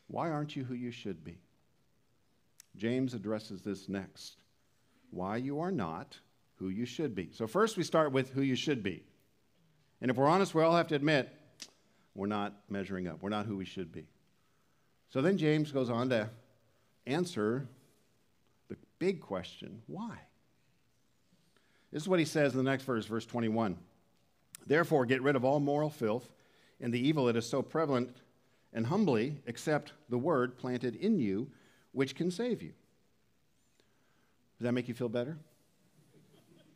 why 0.05 0.29
aren't 0.29 0.55
you 0.55 0.65
who 0.65 0.75
you 0.75 0.91
should 0.91 1.23
be? 1.23 1.39
James 2.77 3.15
addresses 3.15 3.63
this 3.63 3.89
next. 3.89 4.35
Why 5.11 5.37
you 5.37 5.59
are 5.59 5.71
not 5.71 6.17
who 6.55 6.69
you 6.69 6.85
should 6.85 7.15
be. 7.15 7.29
So, 7.31 7.47
first 7.47 7.77
we 7.77 7.83
start 7.83 8.11
with 8.11 8.31
who 8.31 8.41
you 8.41 8.55
should 8.55 8.83
be. 8.83 9.03
And 10.01 10.11
if 10.11 10.17
we're 10.17 10.27
honest, 10.27 10.53
we 10.53 10.63
all 10.63 10.75
have 10.75 10.87
to 10.87 10.95
admit 10.95 11.29
we're 12.15 12.27
not 12.27 12.53
measuring 12.69 13.07
up. 13.07 13.21
We're 13.21 13.29
not 13.29 13.45
who 13.45 13.57
we 13.57 13.65
should 13.65 13.91
be. 13.91 14.07
So 15.09 15.21
then 15.21 15.37
James 15.37 15.71
goes 15.71 15.89
on 15.89 16.09
to 16.09 16.29
answer 17.07 17.67
the 18.69 18.77
big 18.99 19.21
question 19.21 19.81
why? 19.87 20.19
This 21.91 22.03
is 22.03 22.09
what 22.09 22.19
he 22.19 22.25
says 22.25 22.53
in 22.53 22.57
the 22.57 22.69
next 22.69 22.83
verse, 22.83 23.05
verse 23.05 23.25
21. 23.25 23.77
Therefore, 24.67 25.05
get 25.05 25.23
rid 25.23 25.35
of 25.35 25.43
all 25.43 25.59
moral 25.59 25.89
filth 25.89 26.29
and 26.79 26.93
the 26.93 27.07
evil 27.07 27.25
that 27.25 27.35
is 27.35 27.49
so 27.49 27.61
prevalent, 27.61 28.21
and 28.71 28.85
humbly 28.85 29.35
accept 29.47 29.93
the 30.09 30.17
word 30.17 30.57
planted 30.57 30.95
in 30.95 31.19
you, 31.19 31.49
which 31.91 32.15
can 32.15 32.31
save 32.31 32.61
you. 32.61 32.71
Does 34.59 34.65
that 34.65 34.73
make 34.73 34.89
you 34.89 34.93
feel 34.93 35.09
better? 35.09 35.37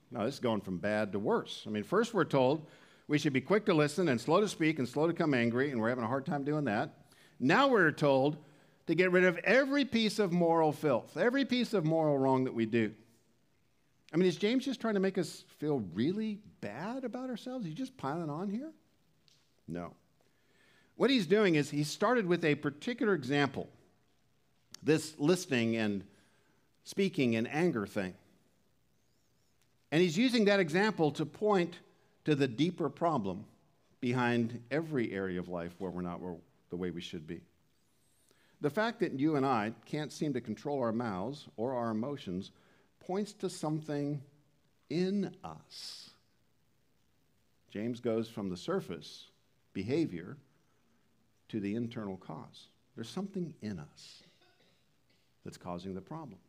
No, 0.09 0.23
this 0.23 0.35
is 0.35 0.39
going 0.39 0.61
from 0.61 0.77
bad 0.77 1.11
to 1.11 1.19
worse. 1.19 1.63
I 1.67 1.69
mean, 1.69 1.83
first 1.83 2.13
we're 2.13 2.23
told 2.23 2.65
we 3.07 3.17
should 3.17 3.33
be 3.33 3.41
quick 3.41 3.65
to 3.65 3.73
listen 3.73 4.07
and 4.07 4.21
slow 4.21 4.39
to 4.39 4.47
speak 4.47 4.79
and 4.79 4.87
slow 4.87 5.05
to 5.07 5.13
come 5.13 5.33
angry, 5.33 5.71
and 5.71 5.81
we're 5.81 5.89
having 5.89 6.03
a 6.03 6.07
hard 6.07 6.25
time 6.25 6.45
doing 6.45 6.65
that. 6.65 6.93
Now 7.39 7.67
we're 7.67 7.91
told 7.91 8.37
to 8.87 8.95
get 8.95 9.11
rid 9.11 9.25
of 9.25 9.37
every 9.39 9.83
piece 9.83 10.19
of 10.19 10.31
moral 10.31 10.71
filth, 10.71 11.17
every 11.17 11.43
piece 11.43 11.73
of 11.73 11.83
moral 11.83 12.17
wrong 12.17 12.45
that 12.45 12.53
we 12.53 12.65
do. 12.65 12.93
I 14.13 14.17
mean, 14.17 14.27
is 14.27 14.37
James 14.37 14.63
just 14.63 14.79
trying 14.79 14.93
to 14.93 14.99
make 14.99 15.17
us 15.17 15.43
feel 15.57 15.83
really 15.93 16.39
bad 16.61 17.03
about 17.03 17.29
ourselves? 17.29 17.65
He's 17.65 17.73
just 17.73 17.97
piling 17.97 18.29
on 18.29 18.49
here? 18.49 18.71
No. 19.67 19.93
What 20.95 21.09
he's 21.09 21.25
doing 21.25 21.55
is 21.55 21.69
he 21.69 21.83
started 21.83 22.27
with 22.27 22.45
a 22.45 22.55
particular 22.55 23.13
example 23.13 23.67
this 24.83 25.15
listening 25.17 25.75
and 25.77 26.03
speaking 26.83 27.35
and 27.35 27.47
anger 27.49 27.85
thing. 27.85 28.13
And 29.91 30.01
he's 30.01 30.17
using 30.17 30.45
that 30.45 30.59
example 30.59 31.11
to 31.11 31.25
point 31.25 31.79
to 32.25 32.35
the 32.35 32.47
deeper 32.47 32.89
problem 32.89 33.45
behind 34.01 34.59
every 34.71 35.11
area 35.13 35.39
of 35.39 35.47
life 35.47 35.73
where 35.77 35.91
we're 35.91 36.01
not 36.01 36.19
the 36.69 36.75
way 36.75 36.91
we 36.91 37.01
should 37.01 37.27
be. 37.27 37.41
The 38.61 38.69
fact 38.69 38.99
that 39.01 39.19
you 39.19 39.35
and 39.35 39.45
I 39.45 39.73
can't 39.85 40.11
seem 40.11 40.33
to 40.33 40.41
control 40.41 40.79
our 40.79 40.91
mouths 40.91 41.47
or 41.57 41.73
our 41.73 41.91
emotions 41.91 42.51
points 42.99 43.33
to 43.33 43.49
something 43.49 44.21
in 44.89 45.35
us. 45.43 46.11
James 47.69 47.99
goes 47.99 48.29
from 48.29 48.49
the 48.49 48.57
surface 48.57 49.25
behavior 49.73 50.37
to 51.49 51.59
the 51.59 51.75
internal 51.75 52.17
cause. 52.17 52.67
There's 52.95 53.09
something 53.09 53.53
in 53.61 53.79
us 53.79 54.23
that's 55.43 55.57
causing 55.57 55.93
the 55.93 56.01
problem. 56.01 56.39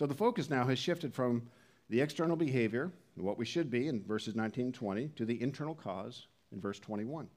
So 0.00 0.06
the 0.06 0.14
focus 0.14 0.48
now 0.48 0.64
has 0.64 0.78
shifted 0.78 1.12
from 1.12 1.42
the 1.90 2.00
external 2.00 2.34
behavior, 2.34 2.90
what 3.16 3.36
we 3.36 3.44
should 3.44 3.70
be 3.70 3.86
in 3.86 4.02
verses 4.02 4.34
19 4.34 4.64
and 4.64 4.74
20, 4.74 5.08
to 5.08 5.26
the 5.26 5.42
internal 5.42 5.74
cause 5.74 6.26
in 6.52 6.58
verse 6.58 6.78
21. 6.78 7.28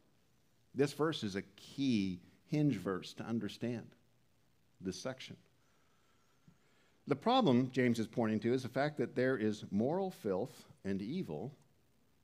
This 0.74 0.94
verse 0.94 1.26
is 1.26 1.36
a 1.36 1.42
key 1.58 2.22
hinge 2.46 2.78
verse 2.78 3.12
to 3.16 3.24
understand 3.26 3.88
this 4.80 4.98
section. 4.98 5.36
The 7.06 7.18
problem 7.18 7.70
James 7.74 8.00
is 8.00 8.08
pointing 8.08 8.40
to 8.40 8.54
is 8.54 8.64
the 8.64 8.70
fact 8.70 8.98
that 8.98 9.14
there 9.14 9.36
is 9.36 9.66
moral 9.70 10.10
filth 10.10 10.64
and 10.86 11.02
evil 11.02 11.54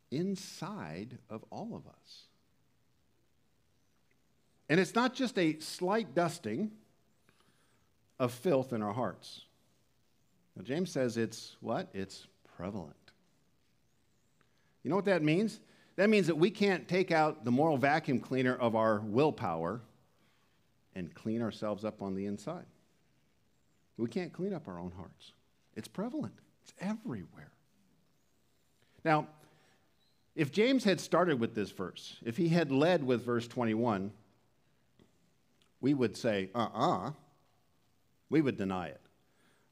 inside 0.10 1.18
of 1.30 1.44
all 1.50 1.76
of 1.76 1.86
us. 1.86 2.28
And 4.70 4.80
it's 4.80 4.96
not 4.96 5.14
just 5.14 5.38
a 5.38 5.60
slight 5.60 6.16
dusting 6.16 6.72
of 8.22 8.32
filth 8.32 8.72
in 8.72 8.82
our 8.82 8.94
hearts. 8.94 9.42
Now, 10.60 10.66
James 10.66 10.92
says 10.92 11.16
it's 11.16 11.56
what? 11.62 11.88
It's 11.94 12.28
prevalent. 12.58 12.94
You 14.84 14.90
know 14.90 14.98
what 14.98 15.06
that 15.06 15.24
means? 15.24 15.62
That 15.96 16.10
means 16.10 16.28
that 16.28 16.36
we 16.36 16.52
can't 16.52 16.86
take 16.86 17.12
out 17.12 17.46
the 17.46 17.52
moral 17.52 17.78
vacuum 17.78 18.20
cleaner 18.20 18.56
of 18.56 18.76
our 18.76 19.00
willpower 19.00 19.80
and 20.96 21.14
clean 21.14 21.42
ourselves 21.42 21.86
up 21.86 22.02
on 22.02 22.14
the 22.14 22.26
inside. 22.26 22.66
We 23.98 24.10
can't 24.10 24.34
clean 24.34 24.54
up 24.54 24.68
our 24.68 24.78
own 24.78 24.92
hearts. 24.92 25.32
It's 25.78 25.88
prevalent, 25.88 26.34
it's 26.64 26.74
everywhere. 26.82 27.52
Now, 29.06 29.28
if 30.36 30.52
James 30.52 30.84
had 30.84 31.00
started 31.00 31.40
with 31.40 31.56
this 31.56 31.72
verse, 31.72 32.18
if 32.26 32.36
he 32.36 32.50
had 32.50 32.70
led 32.70 33.02
with 33.04 33.26
verse 33.26 33.48
21, 33.48 34.12
we 35.80 35.94
would 35.94 36.18
say, 36.18 36.50
uh 36.54 36.68
uh-uh. 36.74 37.08
uh, 37.08 37.12
we 38.30 38.42
would 38.42 38.58
deny 38.58 38.88
it. 38.88 39.02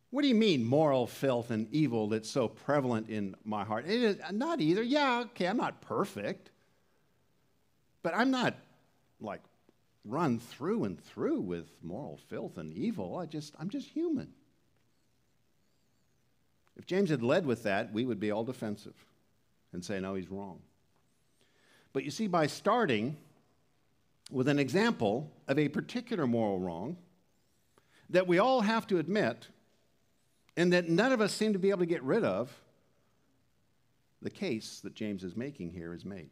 What 0.10 0.22
do 0.22 0.28
you 0.30 0.36
mean, 0.36 0.64
moral 0.64 1.06
filth 1.06 1.52
and 1.52 1.68
evil 1.74 2.08
that's 2.08 2.30
so 2.30 2.48
prevalent 2.48 3.10
in 3.10 3.36
my 3.44 3.66
heart? 3.66 3.86
It 3.86 4.02
is 4.02 4.18
uh, 4.22 4.32
not 4.32 4.62
either. 4.62 4.82
Yeah, 4.82 5.26
okay, 5.32 5.48
I'm 5.48 5.58
not 5.58 5.82
perfect, 5.82 6.50
but 8.04 8.16
I'm 8.16 8.32
not 8.32 8.56
like 9.20 9.42
run 10.06 10.40
through 10.40 10.86
and 10.86 11.04
through 11.04 11.42
with 11.42 11.68
moral 11.84 12.20
filth 12.30 12.58
and 12.58 12.74
evil. 12.74 13.18
I 13.18 13.26
just, 13.26 13.54
I'm 13.60 13.70
just 13.70 13.90
human. 13.90 14.30
If 16.78 16.86
James 16.86 17.10
had 17.10 17.24
led 17.24 17.46
with 17.46 17.64
that, 17.64 17.92
we 17.92 18.06
would 18.06 18.20
be 18.20 18.32
all 18.32 18.44
defensive 18.44 18.94
and 19.74 19.84
say, 19.84 20.00
no, 20.00 20.16
he's 20.16 20.30
wrong. 20.30 20.60
But 21.92 22.06
you 22.06 22.12
see, 22.12 22.28
by 22.28 22.48
starting 22.48 23.18
with 24.32 24.48
an 24.48 24.60
example 24.60 25.30
of 25.48 25.58
a 25.58 25.68
particular 25.68 26.28
moral 26.28 26.60
wrong 26.60 26.98
that 28.10 28.28
we 28.28 28.40
all 28.40 28.62
have 28.62 28.88
to 28.88 29.00
admit 29.00 29.48
and 30.58 30.74
that 30.74 30.90
none 30.90 31.14
of 31.14 31.22
us 31.22 31.32
seem 31.32 31.54
to 31.54 31.60
be 31.60 31.70
able 31.70 31.80
to 31.80 31.86
get 31.86 32.04
rid 32.04 32.24
of, 32.24 32.52
the 34.22 34.30
case 34.30 34.82
that 34.84 34.96
James 34.96 35.24
is 35.24 35.38
making 35.38 35.70
here 35.70 35.94
is 35.94 36.04
made. 36.04 36.32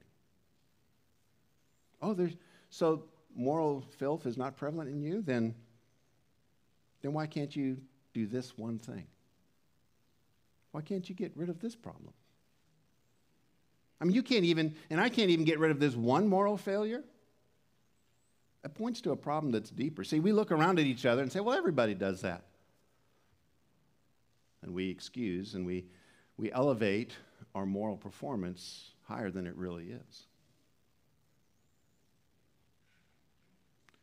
Oh, 2.01 2.13
there's, 2.13 2.36
so 2.72 3.03
moral 3.36 3.86
filth 4.00 4.25
is 4.25 4.36
not 4.36 4.58
prevalent 4.58 4.89
in 4.89 5.01
you, 5.03 5.22
then, 5.22 5.53
then 7.03 7.13
why 7.13 7.27
can't 7.27 7.55
you 7.55 7.77
do 8.13 8.25
this 8.25 8.58
one 8.58 8.79
thing? 8.79 9.05
Why 10.72 10.82
can't 10.82 11.08
you 11.08 11.15
get 11.15 11.32
rid 11.36 11.50
of 11.50 11.62
this 11.62 11.75
problem? 11.75 12.12
I 14.01 14.05
mean, 14.05 14.15
you 14.15 14.24
can't 14.24 14.44
even, 14.44 14.75
and 14.89 15.00
I 15.00 15.10
can't 15.10 15.29
even 15.29 15.46
get 15.46 15.60
rid 15.60 15.72
of 15.72 15.79
this 15.79 15.96
one 15.96 16.27
moral 16.27 16.58
failure. 16.58 17.03
It 18.63 18.74
points 18.74 19.00
to 19.01 19.12
a 19.12 19.15
problem 19.15 19.51
that's 19.51 19.70
deeper. 19.70 20.03
See, 20.03 20.20
we 20.20 20.32
look 20.32 20.51
around 20.51 20.79
at 20.79 20.86
each 20.86 21.05
other 21.05 21.22
and 21.22 21.32
say, 21.32 21.39
well, 21.39 21.55
everybody 21.55 21.94
does 21.94 22.22
that. 22.22 22.44
And 24.65 24.74
we 24.74 24.89
excuse 24.89 25.53
and 25.53 25.63
we, 25.63 25.86
we 26.38 26.51
elevate 26.51 27.13
our 27.53 27.67
moral 27.67 27.95
performance 27.95 28.91
higher 29.03 29.29
than 29.29 29.45
it 29.45 29.55
really 29.55 29.91
is. 29.91 30.25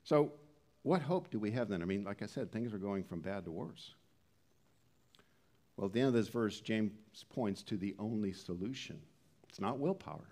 So, 0.04 0.32
what 0.84 1.02
hope 1.02 1.30
do 1.30 1.40
we 1.40 1.50
have 1.50 1.68
then? 1.68 1.82
I 1.82 1.84
mean, 1.84 2.04
like 2.04 2.22
I 2.22 2.26
said, 2.26 2.50
things 2.50 2.72
are 2.72 2.78
going 2.78 3.02
from 3.02 3.20
bad 3.20 3.44
to 3.44 3.50
worse. 3.50 3.94
Well, 5.76 5.86
at 5.86 5.92
the 5.92 6.00
end 6.00 6.08
of 6.08 6.14
this 6.14 6.28
verse, 6.28 6.60
James 6.60 6.92
points 7.28 7.62
to 7.64 7.76
the 7.76 7.94
only 7.98 8.32
solution. 8.32 9.00
It's 9.48 9.60
not 9.60 9.78
willpower. 9.78 10.28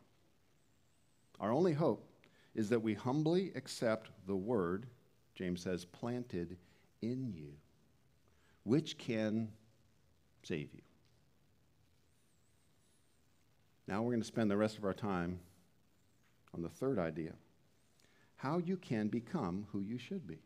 Our 1.40 1.52
only 1.52 1.72
hope 1.72 2.08
is 2.54 2.68
that 2.68 2.82
we 2.82 2.94
humbly 2.94 3.50
accept 3.56 4.10
the 4.26 4.36
word, 4.36 4.86
James 5.34 5.62
says, 5.62 5.84
planted 5.84 6.56
in 7.02 7.26
you, 7.32 7.52
which 8.64 8.96
can 8.98 9.48
save 10.42 10.68
you. 10.72 10.82
Now 13.86 14.02
we're 14.02 14.12
going 14.12 14.22
to 14.22 14.26
spend 14.26 14.50
the 14.50 14.56
rest 14.56 14.78
of 14.78 14.84
our 14.84 14.94
time 14.94 15.40
on 16.54 16.62
the 16.62 16.68
third 16.68 16.98
idea 16.98 17.32
how 18.36 18.56
you 18.56 18.76
can 18.76 19.08
become 19.08 19.66
who 19.70 19.80
you 19.80 19.98
should 19.98 20.26
be. 20.26 20.38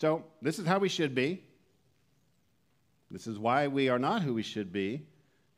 So, 0.00 0.24
this 0.40 0.60
is 0.60 0.66
how 0.66 0.78
we 0.78 0.88
should 0.88 1.16
be. 1.16 1.42
This 3.10 3.26
is 3.26 3.40
why 3.40 3.66
we 3.66 3.88
are 3.88 3.98
not 3.98 4.22
who 4.22 4.34
we 4.34 4.42
should 4.42 4.72
be. 4.72 5.02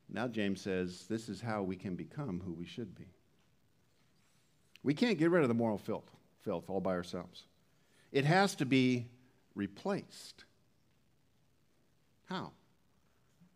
Now, 0.09 0.27
James 0.27 0.63
says, 0.63 1.05
this 1.09 1.29
is 1.29 1.41
how 1.41 1.63
we 1.63 1.77
can 1.77 1.97
become 1.97 2.41
who 2.45 2.53
we 2.53 2.65
should 2.65 2.95
be. 2.95 3.07
We 4.83 4.95
can't 4.95 5.19
get 5.19 5.31
rid 5.31 5.43
of 5.43 5.49
the 5.49 5.55
moral 5.55 5.79
filth, 5.79 6.11
filth 6.43 6.69
all 6.69 6.81
by 6.81 6.93
ourselves. 6.93 7.45
It 8.11 8.25
has 8.25 8.55
to 8.57 8.65
be 8.65 9.07
replaced. 9.55 10.45
How? 12.27 12.53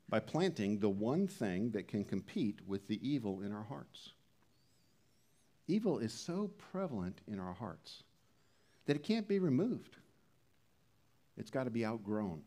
By 0.09 0.21
planting 0.21 0.79
the 0.79 0.89
one 0.89 1.27
thing 1.27 1.71
that 1.71 1.89
can 1.89 2.05
compete 2.05 2.61
with 2.67 2.87
the 2.89 2.99
evil 3.07 3.43
in 3.43 3.53
our 3.53 3.65
hearts. 3.65 4.11
Evil 5.67 5.99
is 5.99 6.13
so 6.13 6.51
prevalent 6.73 7.21
in 7.27 7.39
our 7.39 7.53
hearts 7.53 8.03
that 8.87 8.97
it 8.97 9.03
can't 9.03 9.29
be 9.29 9.39
removed. 9.39 9.97
It's 11.37 11.51
got 11.51 11.65
to 11.65 11.71
be 11.71 11.85
outgrown. 11.85 12.41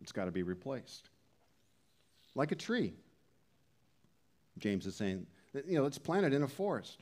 It's 0.00 0.12
got 0.12 0.24
to 0.24 0.30
be 0.30 0.42
replaced. 0.42 1.10
Like 2.34 2.50
a 2.50 2.56
tree. 2.56 2.94
James 4.58 4.86
is 4.86 4.96
saying, 4.96 5.26
you 5.66 5.78
know, 5.78 5.84
it's 5.84 5.98
planted 5.98 6.32
in 6.32 6.42
a 6.42 6.48
forest. 6.48 6.98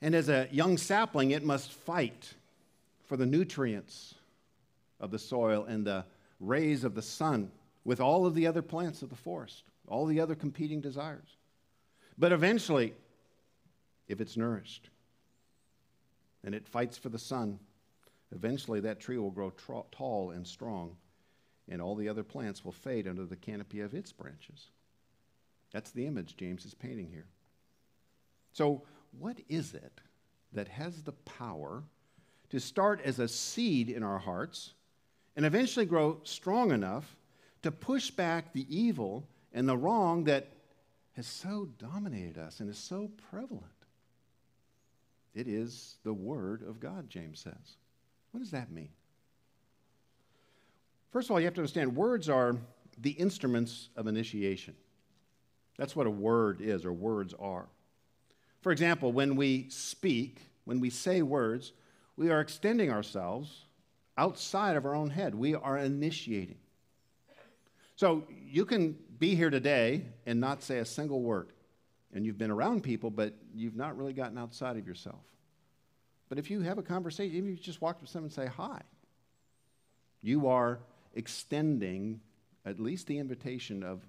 And 0.00 0.14
as 0.14 0.28
a 0.28 0.48
young 0.50 0.76
sapling, 0.78 1.32
it 1.32 1.42
must 1.42 1.72
fight 1.72 2.34
for 3.06 3.16
the 3.16 3.26
nutrients 3.26 4.14
of 5.04 5.10
the 5.10 5.18
soil 5.18 5.66
and 5.66 5.86
the 5.86 6.04
rays 6.40 6.82
of 6.82 6.94
the 6.94 7.02
sun 7.02 7.50
with 7.84 8.00
all 8.00 8.24
of 8.24 8.34
the 8.34 8.46
other 8.46 8.62
plants 8.62 9.02
of 9.02 9.10
the 9.10 9.16
forest, 9.16 9.64
all 9.86 10.06
the 10.06 10.18
other 10.18 10.34
competing 10.34 10.80
desires. 10.80 11.36
But 12.16 12.32
eventually, 12.32 12.94
if 14.08 14.20
it's 14.20 14.36
nourished 14.36 14.88
and 16.42 16.54
it 16.54 16.66
fights 16.66 16.96
for 16.96 17.10
the 17.10 17.18
sun, 17.18 17.58
eventually 18.34 18.80
that 18.80 18.98
tree 18.98 19.18
will 19.18 19.30
grow 19.30 19.50
tra- 19.50 19.82
tall 19.92 20.30
and 20.30 20.46
strong, 20.46 20.96
and 21.68 21.82
all 21.82 21.94
the 21.94 22.08
other 22.08 22.24
plants 22.24 22.64
will 22.64 22.72
fade 22.72 23.06
under 23.06 23.26
the 23.26 23.36
canopy 23.36 23.80
of 23.80 23.92
its 23.92 24.10
branches. 24.10 24.68
That's 25.70 25.90
the 25.90 26.06
image 26.06 26.36
James 26.36 26.64
is 26.64 26.72
painting 26.72 27.08
here. 27.10 27.26
So, 28.52 28.82
what 29.18 29.38
is 29.50 29.74
it 29.74 30.00
that 30.52 30.68
has 30.68 31.02
the 31.02 31.12
power 31.12 31.82
to 32.48 32.58
start 32.58 33.00
as 33.04 33.18
a 33.18 33.28
seed 33.28 33.90
in 33.90 34.02
our 34.02 34.18
hearts 34.18 34.74
and 35.36 35.44
eventually 35.44 35.86
grow 35.86 36.20
strong 36.24 36.70
enough 36.70 37.16
to 37.62 37.70
push 37.70 38.10
back 38.10 38.52
the 38.52 38.66
evil 38.68 39.26
and 39.52 39.68
the 39.68 39.76
wrong 39.76 40.24
that 40.24 40.48
has 41.16 41.26
so 41.26 41.68
dominated 41.78 42.38
us 42.38 42.60
and 42.60 42.68
is 42.68 42.78
so 42.78 43.10
prevalent. 43.30 43.64
It 45.34 45.48
is 45.48 45.96
the 46.04 46.12
Word 46.12 46.62
of 46.62 46.80
God, 46.80 47.08
James 47.08 47.40
says. 47.40 47.76
What 48.30 48.40
does 48.40 48.50
that 48.50 48.70
mean? 48.70 48.90
First 51.10 51.28
of 51.28 51.32
all, 51.32 51.40
you 51.40 51.46
have 51.46 51.54
to 51.54 51.60
understand 51.60 51.94
words 51.96 52.28
are 52.28 52.56
the 52.98 53.12
instruments 53.12 53.88
of 53.96 54.06
initiation. 54.06 54.74
That's 55.76 55.96
what 55.96 56.06
a 56.06 56.10
word 56.10 56.60
is, 56.60 56.84
or 56.84 56.92
words 56.92 57.34
are. 57.38 57.66
For 58.60 58.72
example, 58.72 59.12
when 59.12 59.36
we 59.36 59.68
speak, 59.68 60.40
when 60.64 60.80
we 60.80 60.90
say 60.90 61.22
words, 61.22 61.72
we 62.16 62.30
are 62.30 62.40
extending 62.40 62.90
ourselves 62.90 63.64
outside 64.16 64.76
of 64.76 64.84
our 64.84 64.94
own 64.94 65.10
head. 65.10 65.34
We 65.34 65.54
are 65.54 65.78
initiating. 65.78 66.58
So 67.96 68.24
you 68.50 68.64
can 68.64 68.96
be 69.18 69.34
here 69.34 69.50
today 69.50 70.04
and 70.26 70.40
not 70.40 70.62
say 70.62 70.78
a 70.78 70.84
single 70.84 71.22
word. 71.22 71.48
And 72.12 72.24
you've 72.24 72.38
been 72.38 72.50
around 72.50 72.82
people, 72.82 73.10
but 73.10 73.34
you've 73.54 73.76
not 73.76 73.96
really 73.96 74.12
gotten 74.12 74.38
outside 74.38 74.76
of 74.76 74.86
yourself. 74.86 75.24
But 76.28 76.38
if 76.38 76.50
you 76.50 76.60
have 76.60 76.78
a 76.78 76.82
conversation, 76.82 77.36
even 77.36 77.52
if 77.52 77.58
you 77.58 77.62
just 77.62 77.80
walk 77.80 77.96
up 77.96 78.02
to 78.02 78.06
someone 78.06 78.26
and 78.26 78.32
say 78.32 78.46
hi, 78.46 78.82
you 80.22 80.48
are 80.48 80.80
extending 81.14 82.20
at 82.64 82.80
least 82.80 83.06
the 83.06 83.18
invitation 83.18 83.82
of 83.82 84.02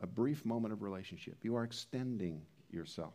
a 0.00 0.06
brief 0.06 0.44
moment 0.44 0.72
of 0.72 0.82
relationship. 0.82 1.36
You 1.42 1.56
are 1.56 1.64
extending 1.64 2.42
yourself. 2.70 3.14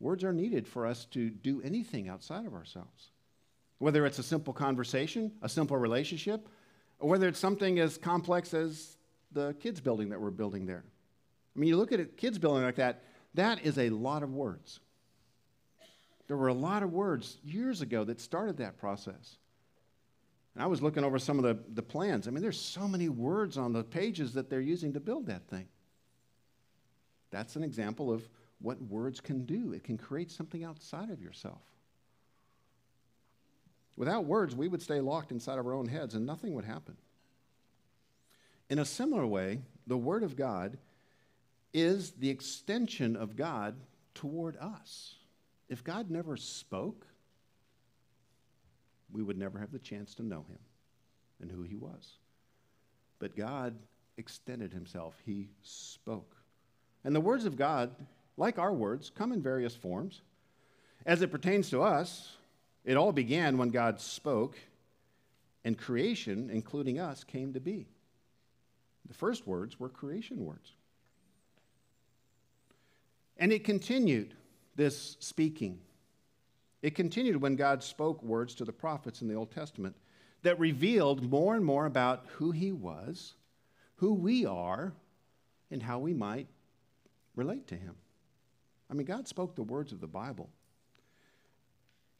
Words 0.00 0.24
are 0.24 0.32
needed 0.32 0.66
for 0.66 0.86
us 0.86 1.04
to 1.06 1.30
do 1.30 1.62
anything 1.62 2.08
outside 2.08 2.46
of 2.46 2.54
ourselves. 2.54 3.10
Whether 3.80 4.06
it's 4.06 4.20
a 4.20 4.22
simple 4.22 4.52
conversation, 4.52 5.32
a 5.42 5.48
simple 5.48 5.76
relationship, 5.76 6.48
or 7.00 7.08
whether 7.08 7.26
it's 7.26 7.40
something 7.40 7.80
as 7.80 7.98
complex 7.98 8.54
as 8.54 8.96
the 9.32 9.54
kids' 9.54 9.80
building 9.80 10.10
that 10.10 10.20
we're 10.20 10.30
building 10.30 10.66
there. 10.66 10.84
I 11.56 11.58
mean, 11.58 11.68
you 11.68 11.76
look 11.76 11.90
at 11.90 11.98
a 11.98 12.04
kids' 12.04 12.38
building 12.38 12.62
like 12.62 12.76
that, 12.76 13.02
that 13.34 13.64
is 13.64 13.78
a 13.78 13.90
lot 13.90 14.22
of 14.22 14.32
words. 14.32 14.80
There 16.28 16.36
were 16.36 16.48
a 16.48 16.54
lot 16.54 16.82
of 16.82 16.92
words 16.92 17.38
years 17.42 17.80
ago 17.80 18.04
that 18.04 18.20
started 18.20 18.58
that 18.58 18.76
process. 18.76 19.38
And 20.54 20.62
I 20.62 20.66
was 20.66 20.82
looking 20.82 21.02
over 21.02 21.18
some 21.18 21.38
of 21.38 21.44
the, 21.44 21.58
the 21.74 21.82
plans. 21.82 22.28
I 22.28 22.30
mean, 22.30 22.42
there's 22.42 22.60
so 22.60 22.86
many 22.86 23.08
words 23.08 23.56
on 23.56 23.72
the 23.72 23.82
pages 23.82 24.34
that 24.34 24.50
they're 24.50 24.60
using 24.60 24.92
to 24.92 25.00
build 25.00 25.26
that 25.26 25.48
thing. 25.48 25.66
That's 27.30 27.56
an 27.56 27.64
example 27.64 28.12
of 28.12 28.28
what 28.60 28.80
words 28.82 29.20
can 29.20 29.46
do. 29.46 29.72
It 29.72 29.84
can 29.84 29.96
create 29.96 30.30
something 30.30 30.64
outside 30.64 31.10
of 31.10 31.22
yourself. 31.22 31.62
Without 34.00 34.24
words, 34.24 34.56
we 34.56 34.66
would 34.66 34.80
stay 34.80 34.98
locked 34.98 35.30
inside 35.30 35.58
of 35.58 35.66
our 35.66 35.74
own 35.74 35.86
heads 35.86 36.14
and 36.14 36.24
nothing 36.24 36.54
would 36.54 36.64
happen. 36.64 36.96
In 38.70 38.78
a 38.78 38.84
similar 38.86 39.26
way, 39.26 39.60
the 39.86 39.98
Word 39.98 40.22
of 40.22 40.36
God 40.36 40.78
is 41.74 42.12
the 42.12 42.30
extension 42.30 43.14
of 43.14 43.36
God 43.36 43.74
toward 44.14 44.56
us. 44.56 45.16
If 45.68 45.84
God 45.84 46.10
never 46.10 46.38
spoke, 46.38 47.06
we 49.12 49.22
would 49.22 49.36
never 49.36 49.58
have 49.58 49.70
the 49.70 49.78
chance 49.78 50.14
to 50.14 50.22
know 50.22 50.46
him 50.48 50.60
and 51.42 51.50
who 51.50 51.62
he 51.62 51.76
was. 51.76 52.12
But 53.18 53.36
God 53.36 53.74
extended 54.16 54.72
himself, 54.72 55.14
he 55.26 55.50
spoke. 55.62 56.36
And 57.04 57.14
the 57.14 57.20
words 57.20 57.44
of 57.44 57.54
God, 57.54 57.94
like 58.38 58.58
our 58.58 58.72
words, 58.72 59.10
come 59.14 59.30
in 59.30 59.42
various 59.42 59.74
forms. 59.74 60.22
As 61.04 61.20
it 61.20 61.30
pertains 61.30 61.68
to 61.68 61.82
us, 61.82 62.38
it 62.84 62.96
all 62.96 63.12
began 63.12 63.58
when 63.58 63.70
God 63.70 64.00
spoke, 64.00 64.56
and 65.64 65.76
creation, 65.76 66.50
including 66.50 66.98
us, 66.98 67.24
came 67.24 67.52
to 67.52 67.60
be. 67.60 67.86
The 69.06 69.14
first 69.14 69.46
words 69.46 69.78
were 69.78 69.88
creation 69.88 70.44
words. 70.44 70.72
And 73.36 73.52
it 73.52 73.64
continued, 73.64 74.34
this 74.76 75.16
speaking. 75.20 75.80
It 76.82 76.94
continued 76.94 77.42
when 77.42 77.56
God 77.56 77.82
spoke 77.82 78.22
words 78.22 78.54
to 78.56 78.64
the 78.64 78.72
prophets 78.72 79.20
in 79.20 79.28
the 79.28 79.34
Old 79.34 79.50
Testament 79.50 79.96
that 80.42 80.58
revealed 80.58 81.28
more 81.28 81.54
and 81.54 81.64
more 81.64 81.86
about 81.86 82.24
who 82.34 82.50
He 82.50 82.72
was, 82.72 83.34
who 83.96 84.14
we 84.14 84.46
are, 84.46 84.94
and 85.70 85.82
how 85.82 85.98
we 85.98 86.14
might 86.14 86.46
relate 87.36 87.66
to 87.68 87.76
Him. 87.76 87.94
I 88.90 88.94
mean, 88.94 89.06
God 89.06 89.28
spoke 89.28 89.54
the 89.54 89.62
words 89.62 89.92
of 89.92 90.00
the 90.00 90.06
Bible 90.06 90.48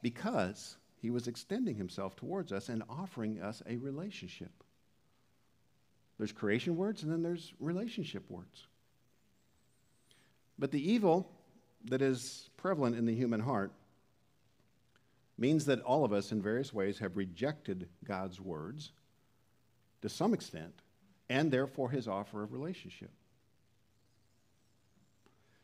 because 0.03 0.77
He 1.01 1.11
was 1.11 1.29
extending 1.29 1.77
Himself 1.77 2.17
towards 2.17 2.53
us 2.53 2.69
and 2.69 2.83
offering 2.89 3.41
us 3.41 3.63
a 3.67 3.77
relationship. 3.77 4.53
There's 6.19 6.33
creation 6.33 6.77
words 6.77 7.03
and 7.03 7.11
then 7.11 7.23
there's 7.23 7.55
relationship 7.61 8.31
words. 8.31 8.67
But 10.59 10.71
the 10.71 10.93
evil 10.93 11.31
that 11.87 12.03
is 12.03 12.51
prevalent 12.59 12.97
in 12.97 13.07
the 13.07 13.15
human 13.15 13.41
heart 13.41 13.73
means 15.39 15.65
that 15.65 15.81
all 15.81 16.05
of 16.05 16.13
us, 16.13 16.33
in 16.33 16.43
various 16.43 16.75
ways, 16.75 16.99
have 16.99 17.17
rejected 17.17 17.89
God's 18.05 18.39
words 18.39 18.93
to 20.03 20.09
some 20.09 20.35
extent, 20.35 20.75
and 21.31 21.51
therefore 21.51 21.91
his 21.91 22.07
offer 22.07 22.43
of 22.43 22.53
relationship. 22.53 23.11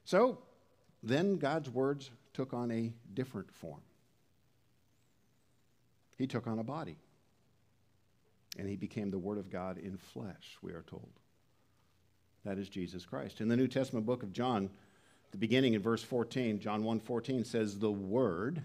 So 0.07 0.39
then 1.03 1.37
God's 1.37 1.69
words 1.69 2.11
took 2.33 2.55
on 2.55 2.71
a 2.71 2.93
different 3.13 3.53
form. 3.53 3.81
He 6.17 6.27
took 6.27 6.47
on 6.47 6.59
a 6.59 6.65
body. 6.65 6.97
And 8.59 8.69
he 8.69 8.77
became 8.77 9.11
the 9.11 9.19
Word 9.19 9.39
of 9.39 9.51
God 9.51 9.79
in 9.79 9.99
flesh, 9.99 10.57
we 10.63 10.73
are 10.73 10.85
told. 10.89 11.11
That 12.45 12.59
is 12.59 12.69
Jesus 12.69 13.05
Christ. 13.05 13.41
In 13.41 13.49
the 13.49 13.57
New 13.57 13.69
Testament 13.69 14.07
book 14.07 14.23
of 14.23 14.33
John, 14.33 14.71
the 15.33 15.39
beginning 15.39 15.75
in 15.75 15.83
verse 15.83 16.03
14, 16.03 16.61
John 16.61 16.85
1 16.85 17.01
14 17.01 17.45
says, 17.45 17.79
The 17.79 17.91
Word, 17.91 18.63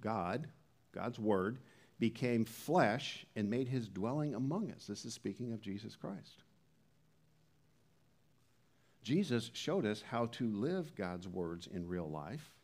God, 0.00 0.48
God's 0.92 1.18
Word, 1.18 1.58
became 2.00 2.44
flesh 2.44 3.24
and 3.36 3.48
made 3.48 3.68
his 3.68 3.88
dwelling 3.88 4.34
among 4.34 4.72
us. 4.72 4.86
This 4.86 5.04
is 5.04 5.14
speaking 5.14 5.52
of 5.52 5.60
Jesus 5.60 5.94
Christ. 5.94 6.42
Jesus 9.02 9.50
showed 9.52 9.84
us 9.84 10.02
how 10.02 10.26
to 10.26 10.48
live 10.48 10.94
God's 10.94 11.28
words 11.28 11.68
in 11.72 11.86
real 11.86 12.08
life. 12.08 12.54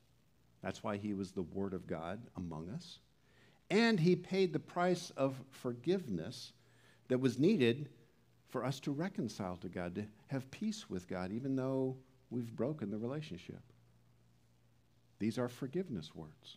That's 0.62 0.82
why 0.82 0.96
he 0.96 1.12
was 1.12 1.30
the 1.30 1.42
Word 1.42 1.74
of 1.74 1.86
God 1.86 2.20
among 2.36 2.70
us. 2.70 2.98
And 3.70 4.00
he 4.00 4.16
paid 4.16 4.52
the 4.52 4.58
price 4.58 5.12
of 5.16 5.40
forgiveness 5.50 6.52
that 7.08 7.20
was 7.20 7.38
needed 7.38 7.88
for 8.48 8.64
us 8.64 8.80
to 8.80 8.90
reconcile 8.90 9.56
to 9.58 9.68
God, 9.68 9.94
to 9.94 10.04
have 10.26 10.50
peace 10.50 10.90
with 10.90 11.08
God, 11.08 11.30
even 11.30 11.54
though 11.54 11.96
we've 12.30 12.54
broken 12.54 12.90
the 12.90 12.98
relationship. 12.98 13.62
These 15.20 15.38
are 15.38 15.48
forgiveness 15.48 16.14
words. 16.14 16.56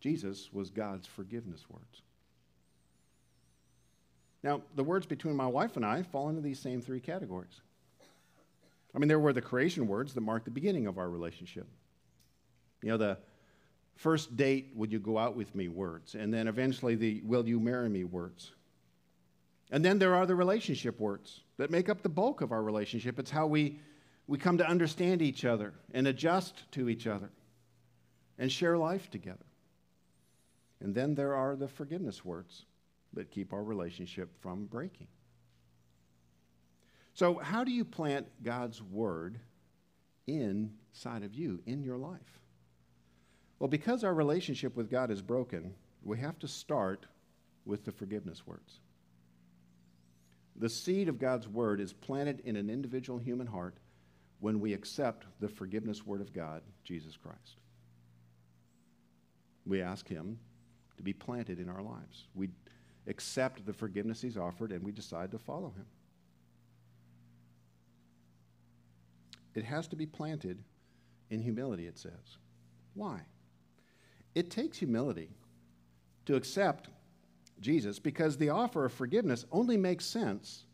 Jesus 0.00 0.52
was 0.52 0.68
God's 0.68 1.06
forgiveness 1.06 1.64
words. 1.70 2.02
Now, 4.42 4.62
the 4.74 4.84
words 4.84 5.06
between 5.06 5.34
my 5.34 5.46
wife 5.46 5.76
and 5.76 5.84
I 5.84 6.02
fall 6.02 6.28
into 6.28 6.42
these 6.42 6.60
same 6.60 6.80
three 6.80 7.00
categories. 7.00 7.60
I 8.94 8.98
mean, 8.98 9.08
there 9.08 9.18
were 9.18 9.32
the 9.32 9.42
creation 9.42 9.86
words 9.86 10.14
that 10.14 10.20
marked 10.20 10.44
the 10.44 10.50
beginning 10.50 10.86
of 10.86 10.98
our 10.98 11.08
relationship. 11.08 11.66
You 12.82 12.90
know, 12.90 12.96
the 12.96 13.18
first 13.96 14.36
date, 14.36 14.72
would 14.74 14.92
you 14.92 14.98
go 14.98 15.18
out 15.18 15.34
with 15.34 15.54
me 15.54 15.68
words, 15.68 16.14
and 16.14 16.32
then 16.32 16.46
eventually 16.46 16.94
the 16.94 17.22
will 17.24 17.48
you 17.48 17.58
marry 17.58 17.88
me 17.88 18.04
words. 18.04 18.52
And 19.70 19.84
then 19.84 19.98
there 19.98 20.14
are 20.14 20.26
the 20.26 20.34
relationship 20.34 21.00
words 21.00 21.40
that 21.56 21.70
make 21.70 21.88
up 21.88 22.02
the 22.02 22.08
bulk 22.08 22.40
of 22.40 22.52
our 22.52 22.62
relationship. 22.62 23.18
It's 23.18 23.30
how 23.30 23.46
we, 23.46 23.80
we 24.28 24.38
come 24.38 24.58
to 24.58 24.68
understand 24.68 25.22
each 25.22 25.44
other 25.44 25.74
and 25.92 26.06
adjust 26.06 26.70
to 26.72 26.88
each 26.88 27.06
other 27.06 27.30
and 28.38 28.52
share 28.52 28.78
life 28.78 29.10
together. 29.10 29.44
And 30.80 30.94
then 30.94 31.14
there 31.14 31.34
are 31.34 31.56
the 31.56 31.66
forgiveness 31.66 32.24
words 32.24 32.66
that 33.14 33.30
keep 33.30 33.52
our 33.52 33.64
relationship 33.64 34.28
from 34.40 34.66
breaking. 34.66 35.08
So, 37.14 37.38
how 37.38 37.64
do 37.64 37.72
you 37.72 37.84
plant 37.84 38.26
God's 38.42 38.82
word 38.82 39.40
inside 40.26 41.22
of 41.22 41.34
you, 41.34 41.62
in 41.64 41.82
your 41.82 41.96
life? 41.96 42.40
Well, 43.58 43.68
because 43.68 44.04
our 44.04 44.14
relationship 44.14 44.76
with 44.76 44.90
God 44.90 45.10
is 45.10 45.22
broken, 45.22 45.74
we 46.02 46.18
have 46.18 46.38
to 46.40 46.48
start 46.48 47.06
with 47.64 47.84
the 47.84 47.92
forgiveness 47.92 48.46
words. 48.46 48.80
The 50.56 50.68
seed 50.68 51.08
of 51.08 51.18
God's 51.18 51.48
word 51.48 51.80
is 51.80 51.92
planted 51.92 52.40
in 52.44 52.56
an 52.56 52.70
individual 52.70 53.18
human 53.18 53.46
heart 53.46 53.76
when 54.40 54.60
we 54.60 54.72
accept 54.72 55.26
the 55.40 55.48
forgiveness 55.48 56.06
word 56.06 56.20
of 56.20 56.32
God, 56.32 56.62
Jesus 56.84 57.16
Christ. 57.16 57.56
We 59.66 59.82
ask 59.82 60.06
Him 60.06 60.38
to 60.96 61.02
be 61.02 61.12
planted 61.12 61.58
in 61.58 61.68
our 61.68 61.82
lives. 61.82 62.26
We 62.34 62.50
accept 63.06 63.66
the 63.66 63.72
forgiveness 63.72 64.20
He's 64.20 64.36
offered 64.36 64.72
and 64.72 64.82
we 64.82 64.92
decide 64.92 65.30
to 65.32 65.38
follow 65.38 65.72
Him. 65.76 65.86
It 69.54 69.64
has 69.64 69.88
to 69.88 69.96
be 69.96 70.06
planted 70.06 70.62
in 71.30 71.40
humility, 71.40 71.86
it 71.86 71.98
says. 71.98 72.38
Why? 72.94 73.20
It 74.36 74.50
takes 74.50 74.76
humility 74.76 75.30
to 76.26 76.36
accept 76.36 76.90
Jesus 77.58 77.98
because 77.98 78.36
the 78.36 78.50
offer 78.50 78.84
of 78.84 78.92
forgiveness 78.92 79.46
only 79.50 79.78
makes 79.78 80.04
sense 80.04 80.64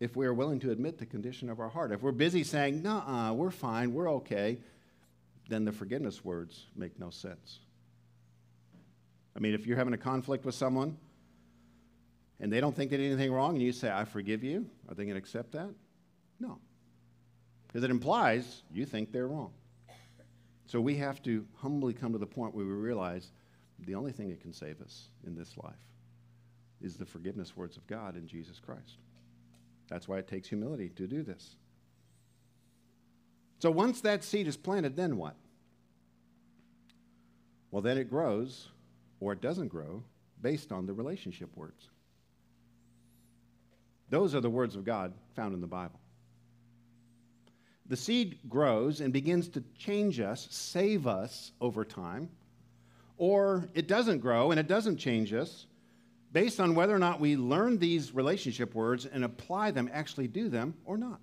if 0.00 0.16
we 0.16 0.24
are 0.24 0.32
willing 0.32 0.58
to 0.60 0.70
admit 0.70 0.96
the 0.96 1.04
condition 1.04 1.50
of 1.50 1.60
our 1.60 1.68
heart. 1.68 1.92
If 1.92 2.00
we're 2.00 2.12
busy 2.12 2.42
saying, 2.42 2.82
nah, 2.82 3.30
we're 3.34 3.50
fine, 3.50 3.92
we're 3.92 4.10
okay, 4.12 4.56
then 5.50 5.66
the 5.66 5.72
forgiveness 5.72 6.24
words 6.24 6.64
make 6.74 6.98
no 6.98 7.10
sense. 7.10 7.58
I 9.36 9.40
mean, 9.40 9.52
if 9.52 9.66
you're 9.66 9.76
having 9.76 9.92
a 9.92 9.98
conflict 9.98 10.46
with 10.46 10.54
someone 10.54 10.96
and 12.40 12.50
they 12.50 12.60
don't 12.60 12.74
think 12.74 12.90
they 12.90 12.96
did 12.96 13.12
anything 13.12 13.32
wrong 13.32 13.54
and 13.54 13.62
you 13.62 13.72
say, 13.72 13.90
I 13.90 14.06
forgive 14.06 14.42
you, 14.42 14.64
are 14.88 14.94
they 14.94 15.04
going 15.04 15.14
to 15.14 15.18
accept 15.18 15.52
that? 15.52 15.68
No. 16.40 16.58
Because 17.66 17.82
it 17.84 17.90
implies 17.90 18.62
you 18.72 18.86
think 18.86 19.12
they're 19.12 19.28
wrong. 19.28 19.52
So 20.68 20.82
we 20.82 20.96
have 20.96 21.22
to 21.22 21.46
humbly 21.56 21.94
come 21.94 22.12
to 22.12 22.18
the 22.18 22.26
point 22.26 22.54
where 22.54 22.64
we 22.64 22.72
realize 22.72 23.32
the 23.86 23.94
only 23.94 24.12
thing 24.12 24.28
that 24.28 24.42
can 24.42 24.52
save 24.52 24.82
us 24.82 25.08
in 25.26 25.34
this 25.34 25.56
life 25.56 25.72
is 26.82 26.96
the 26.96 27.06
forgiveness 27.06 27.56
words 27.56 27.78
of 27.78 27.86
God 27.86 28.16
in 28.16 28.28
Jesus 28.28 28.60
Christ. 28.60 28.98
That's 29.88 30.06
why 30.06 30.18
it 30.18 30.28
takes 30.28 30.46
humility 30.46 30.90
to 30.90 31.06
do 31.06 31.22
this. 31.22 31.56
So 33.60 33.70
once 33.70 34.02
that 34.02 34.22
seed 34.22 34.46
is 34.46 34.58
planted, 34.58 34.94
then 34.94 35.16
what? 35.16 35.36
Well, 37.70 37.80
then 37.80 37.96
it 37.96 38.10
grows 38.10 38.68
or 39.20 39.32
it 39.32 39.40
doesn't 39.40 39.68
grow 39.68 40.02
based 40.42 40.70
on 40.70 40.84
the 40.84 40.92
relationship 40.92 41.48
words. 41.56 41.88
Those 44.10 44.34
are 44.34 44.40
the 44.40 44.50
words 44.50 44.76
of 44.76 44.84
God 44.84 45.14
found 45.34 45.54
in 45.54 45.62
the 45.62 45.66
Bible. 45.66 45.98
The 47.88 47.96
seed 47.96 48.38
grows 48.48 49.00
and 49.00 49.12
begins 49.12 49.48
to 49.50 49.64
change 49.78 50.20
us, 50.20 50.46
save 50.50 51.06
us 51.06 51.52
over 51.60 51.84
time, 51.84 52.28
or 53.16 53.68
it 53.74 53.88
doesn't 53.88 54.18
grow 54.18 54.50
and 54.50 54.60
it 54.60 54.68
doesn't 54.68 54.98
change 54.98 55.32
us 55.32 55.66
based 56.32 56.60
on 56.60 56.74
whether 56.74 56.94
or 56.94 56.98
not 56.98 57.20
we 57.20 57.36
learn 57.36 57.78
these 57.78 58.14
relationship 58.14 58.74
words 58.74 59.06
and 59.06 59.24
apply 59.24 59.70
them, 59.70 59.88
actually 59.92 60.28
do 60.28 60.48
them, 60.48 60.74
or 60.84 60.98
not. 60.98 61.20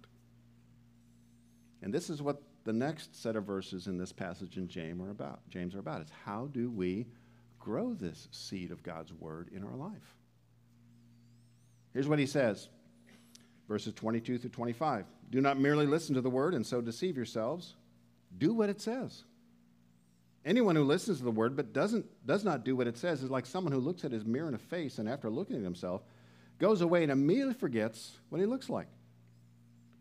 And 1.82 1.94
this 1.94 2.10
is 2.10 2.22
what 2.22 2.42
the 2.64 2.74
next 2.74 3.22
set 3.22 3.36
of 3.36 3.46
verses 3.46 3.86
in 3.86 3.98
this 3.98 4.12
passage 4.12 4.58
in 4.58 4.68
James 4.68 5.02
are 5.02 5.12
about. 5.12 5.48
James 5.50 5.76
are 5.76 5.80
about. 5.80 6.02
It's 6.02 6.12
how 6.26 6.50
do 6.52 6.72
we 6.72 7.06
grow 7.60 7.94
this 7.94 8.28
seed 8.32 8.72
of 8.72 8.82
God's 8.82 9.14
word 9.14 9.50
in 9.56 9.64
our 9.64 9.76
life? 9.76 10.16
Here's 11.94 12.08
what 12.08 12.20
he 12.20 12.26
says 12.26 12.70
verses 13.68 13.94
22 13.94 14.38
through 14.38 14.50
25. 14.50 15.06
Do 15.32 15.42
not 15.42 15.60
merely 15.60 15.86
listen 15.86 16.16
to 16.16 16.22
the 16.22 16.30
word 16.30 16.54
and 16.54 16.66
so 16.66 16.82
deceive 16.82 17.16
yourselves. 17.16 17.76
Do 18.38 18.54
what 18.54 18.70
it 18.70 18.82
says. 18.82 19.24
Anyone 20.46 20.76
who 20.76 20.84
listens 20.84 21.18
to 21.18 21.24
the 21.24 21.32
word 21.32 21.56
but 21.56 21.74
doesn't, 21.74 22.06
does 22.26 22.44
not 22.44 22.64
do 22.64 22.76
what 22.76 22.88
it 22.88 22.98
says 22.98 23.24
is 23.24 23.32
like 23.32 23.46
someone 23.46 23.74
who 23.74 23.80
looks 23.80 24.06
at 24.06 24.12
his 24.12 24.26
mirror 24.26 24.48
in 24.48 24.54
the 24.54 24.60
face 24.60 25.00
and 25.00 25.10
after 25.10 25.30
looking 25.30 25.56
at 25.56 25.64
himself 25.64 26.04
goes 26.60 26.82
away 26.82 27.02
and 27.02 27.12
immediately 27.12 27.56
forgets 27.56 28.18
what 28.30 28.40
he 28.40 28.46
looks 28.46 28.70
like. 28.70 28.88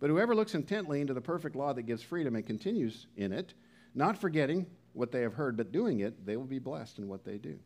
But 0.01 0.11
whoever 0.11 0.35
looks 0.35 0.55
intently 0.55 1.01
into 1.01 1.15
the 1.15 1.21
perfect 1.21 1.57
law 1.57 1.73
that 1.73 1.83
gives 1.83 2.03
freedom 2.03 2.37
and 2.37 2.47
continues 2.47 3.07
in 3.17 3.33
it, 3.33 3.55
not 3.95 4.19
forgetting 4.19 4.67
what 4.93 5.11
they 5.11 5.23
have 5.23 5.33
heard 5.35 5.57
but 5.57 5.73
doing 5.73 6.01
it, 6.01 6.27
they 6.27 6.37
will 6.37 6.45
be 6.45 6.59
blessed 6.59 6.99
in 6.99 7.09
what 7.09 7.25
they 7.25 7.39
do. 7.39 7.59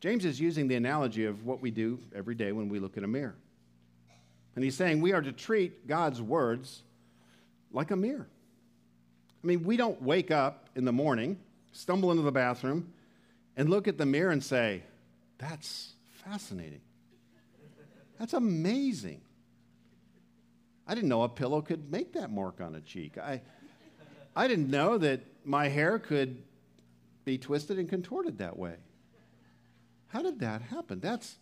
James 0.00 0.24
is 0.24 0.40
using 0.40 0.66
the 0.68 0.74
analogy 0.76 1.24
of 1.24 1.44
what 1.44 1.60
we 1.60 1.70
do 1.70 1.98
every 2.14 2.34
day 2.34 2.52
when 2.52 2.68
we 2.68 2.78
look 2.78 2.96
in 2.96 3.04
a 3.04 3.08
mirror. 3.08 3.36
And 4.56 4.64
he's 4.64 4.74
saying 4.74 5.00
we 5.00 5.12
are 5.12 5.22
to 5.22 5.32
treat 5.32 5.86
God's 5.86 6.20
words 6.20 6.82
like 7.70 7.90
a 7.92 7.96
mirror. 7.96 8.26
I 9.44 9.46
mean, 9.46 9.62
we 9.62 9.76
don't 9.76 10.02
wake 10.02 10.30
up 10.30 10.70
in 10.74 10.84
the 10.84 10.92
morning, 10.92 11.38
stumble 11.72 12.10
into 12.10 12.22
the 12.22 12.32
bathroom, 12.32 12.92
and 13.56 13.70
look 13.70 13.86
at 13.86 13.98
the 13.98 14.06
mirror 14.06 14.32
and 14.32 14.42
say, 14.42 14.82
That's 15.38 15.92
fascinating. 16.24 16.80
That's 18.18 18.32
amazing. 18.32 19.20
I 20.86 20.94
didn't 20.94 21.10
know 21.10 21.22
a 21.22 21.28
pillow 21.28 21.60
could 21.60 21.90
make 21.90 22.14
that 22.14 22.30
mark 22.30 22.60
on 22.60 22.74
a 22.74 22.80
cheek. 22.80 23.18
I, 23.18 23.42
I 24.34 24.48
didn't 24.48 24.70
know 24.70 24.96
that 24.98 25.20
my 25.44 25.68
hair 25.68 25.98
could 25.98 26.42
be 27.24 27.38
twisted 27.38 27.78
and 27.78 27.88
contorted 27.88 28.38
that 28.38 28.56
way. 28.58 28.76
How 30.08 30.22
did 30.22 30.40
that 30.40 30.62
happen? 30.62 31.00
That's, 31.00 31.36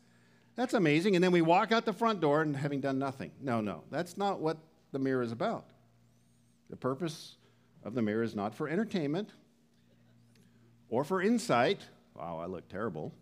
that's 0.57 0.75
amazing. 0.75 1.15
And 1.17 1.25
then 1.25 1.33
we 1.33 1.43
walk 1.43 1.73
out 1.73 1.85
the 1.85 1.93
front 1.93 2.21
door 2.21 2.43
and 2.43 2.57
having 2.57 2.81
done 2.81 2.99
nothing. 2.99 3.33
No, 3.41 3.61
no, 3.61 3.85
that's 3.91 4.17
not 4.17 4.41
what 4.41 4.59
the 4.93 4.99
mirror 4.99 5.23
is 5.23 5.33
about. 5.33 5.67
The 6.71 6.77
purpose 6.77 7.37
of 7.85 7.95
the 7.95 8.03
mirror 8.03 8.23
is 8.23 8.35
not 8.35 8.55
for 8.55 8.69
entertainment 8.69 9.31
or 10.89 11.05
for 11.05 11.21
insight. 11.21 11.81
Wow, 12.15 12.39
I 12.39 12.47
look 12.47 12.69
terrible. 12.69 13.13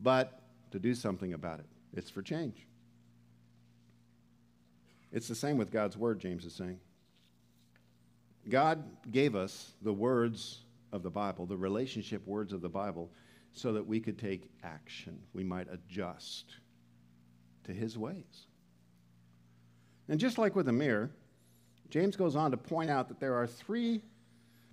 But 0.00 0.42
to 0.72 0.78
do 0.78 0.94
something 0.94 1.32
about 1.32 1.60
it. 1.60 1.66
It's 1.94 2.10
for 2.10 2.22
change. 2.22 2.66
It's 5.12 5.28
the 5.28 5.34
same 5.34 5.56
with 5.56 5.70
God's 5.70 5.96
word, 5.96 6.18
James 6.18 6.44
is 6.44 6.52
saying. 6.52 6.78
God 8.48 8.84
gave 9.10 9.34
us 9.34 9.72
the 9.82 9.92
words 9.92 10.60
of 10.92 11.02
the 11.02 11.10
Bible, 11.10 11.46
the 11.46 11.56
relationship 11.56 12.26
words 12.26 12.52
of 12.52 12.60
the 12.60 12.68
Bible, 12.68 13.10
so 13.56 13.72
that 13.72 13.86
we 13.86 14.00
could 14.00 14.18
take 14.18 14.50
action. 14.62 15.18
We 15.32 15.42
might 15.42 15.66
adjust 15.72 16.44
to 17.64 17.72
his 17.72 17.96
ways. 17.98 18.46
And 20.08 20.20
just 20.20 20.38
like 20.38 20.54
with 20.54 20.68
a 20.68 20.72
mirror, 20.72 21.10
James 21.90 22.16
goes 22.16 22.36
on 22.36 22.50
to 22.50 22.56
point 22.56 22.90
out 22.90 23.08
that 23.08 23.18
there 23.18 23.34
are 23.34 23.46
three 23.46 24.02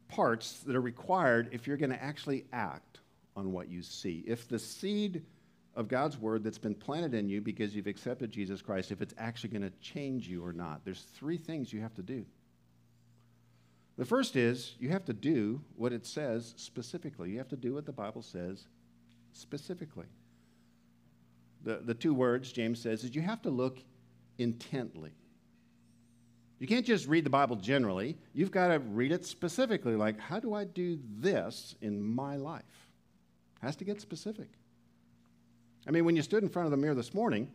parts 0.09 0.59
that 0.61 0.75
are 0.75 0.81
required 0.81 1.49
if 1.51 1.65
you're 1.65 1.77
going 1.77 1.89
to 1.91 2.03
actually 2.03 2.45
act 2.51 2.99
on 3.35 3.51
what 3.51 3.69
you 3.69 3.81
see. 3.81 4.23
If 4.27 4.47
the 4.47 4.59
seed 4.59 5.23
of 5.75 5.87
God's 5.87 6.17
word 6.17 6.43
that's 6.43 6.59
been 6.59 6.75
planted 6.75 7.13
in 7.13 7.29
you 7.29 7.41
because 7.41 7.75
you've 7.75 7.87
accepted 7.87 8.31
Jesus 8.31 8.61
Christ, 8.61 8.91
if 8.91 9.01
it's 9.01 9.15
actually 9.17 9.49
going 9.49 9.63
to 9.63 9.77
change 9.81 10.27
you 10.27 10.45
or 10.45 10.53
not, 10.53 10.83
there's 10.85 11.01
three 11.15 11.37
things 11.37 11.73
you 11.73 11.81
have 11.81 11.95
to 11.95 12.03
do. 12.03 12.25
The 13.97 14.05
first 14.05 14.35
is 14.35 14.75
you 14.79 14.89
have 14.89 15.05
to 15.05 15.13
do 15.13 15.61
what 15.75 15.93
it 15.93 16.05
says 16.05 16.53
specifically. 16.57 17.29
You 17.31 17.37
have 17.37 17.49
to 17.49 17.55
do 17.55 17.73
what 17.73 17.85
the 17.85 17.91
Bible 17.91 18.21
says 18.21 18.65
specifically. 19.33 20.07
The, 21.63 21.81
the 21.83 21.93
two 21.93 22.13
words 22.13 22.51
James 22.51 22.81
says 22.81 23.03
is 23.03 23.15
you 23.15 23.21
have 23.21 23.41
to 23.43 23.49
look 23.49 23.79
intently. 24.37 25.11
You 26.59 26.67
can't 26.67 26.85
just 26.85 27.07
read 27.07 27.25
the 27.25 27.29
Bible 27.29 27.55
generally. 27.55 28.17
You've 28.33 28.51
got 28.51 28.69
to 28.69 28.79
read 28.79 29.11
it 29.11 29.25
specifically. 29.25 29.95
Like, 29.95 30.19
how 30.19 30.39
do 30.39 30.53
I 30.53 30.63
do 30.63 30.97
this 31.19 31.75
in 31.81 32.01
my 32.01 32.37
life? 32.37 32.63
It 33.61 33.65
has 33.65 33.75
to 33.77 33.85
get 33.85 34.01
specific. 34.01 34.47
I 35.85 35.91
mean, 35.91 36.05
when 36.05 36.15
you 36.15 36.21
stood 36.21 36.41
in 36.41 36.49
front 36.49 36.65
of 36.65 36.71
the 36.71 36.77
mirror 36.77 36.95
this 36.95 37.13
morning 37.13 37.51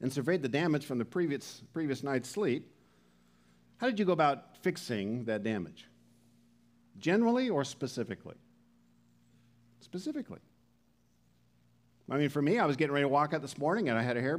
and 0.00 0.12
surveyed 0.12 0.42
the 0.42 0.48
damage 0.48 0.84
from 0.84 0.98
the 0.98 1.04
previous, 1.04 1.62
previous 1.72 2.02
night's 2.02 2.28
sleep, 2.28 2.70
how 3.78 3.86
did 3.86 3.98
you 3.98 4.04
go 4.04 4.12
about 4.12 4.56
fixing 4.62 5.24
that 5.24 5.42
damage? 5.42 5.86
Generally 6.98 7.50
or 7.50 7.64
specifically? 7.64 8.36
Specifically. 9.80 10.40
I 12.10 12.16
mean, 12.18 12.28
for 12.28 12.40
me, 12.40 12.58
I 12.58 12.66
was 12.66 12.76
getting 12.76 12.92
ready 12.92 13.04
to 13.04 13.08
walk 13.08 13.34
out 13.34 13.42
this 13.42 13.58
morning 13.58 13.88
and 13.88 13.98
I 13.98 14.02
had 14.02 14.16
a 14.16 14.20
hair 14.20 14.38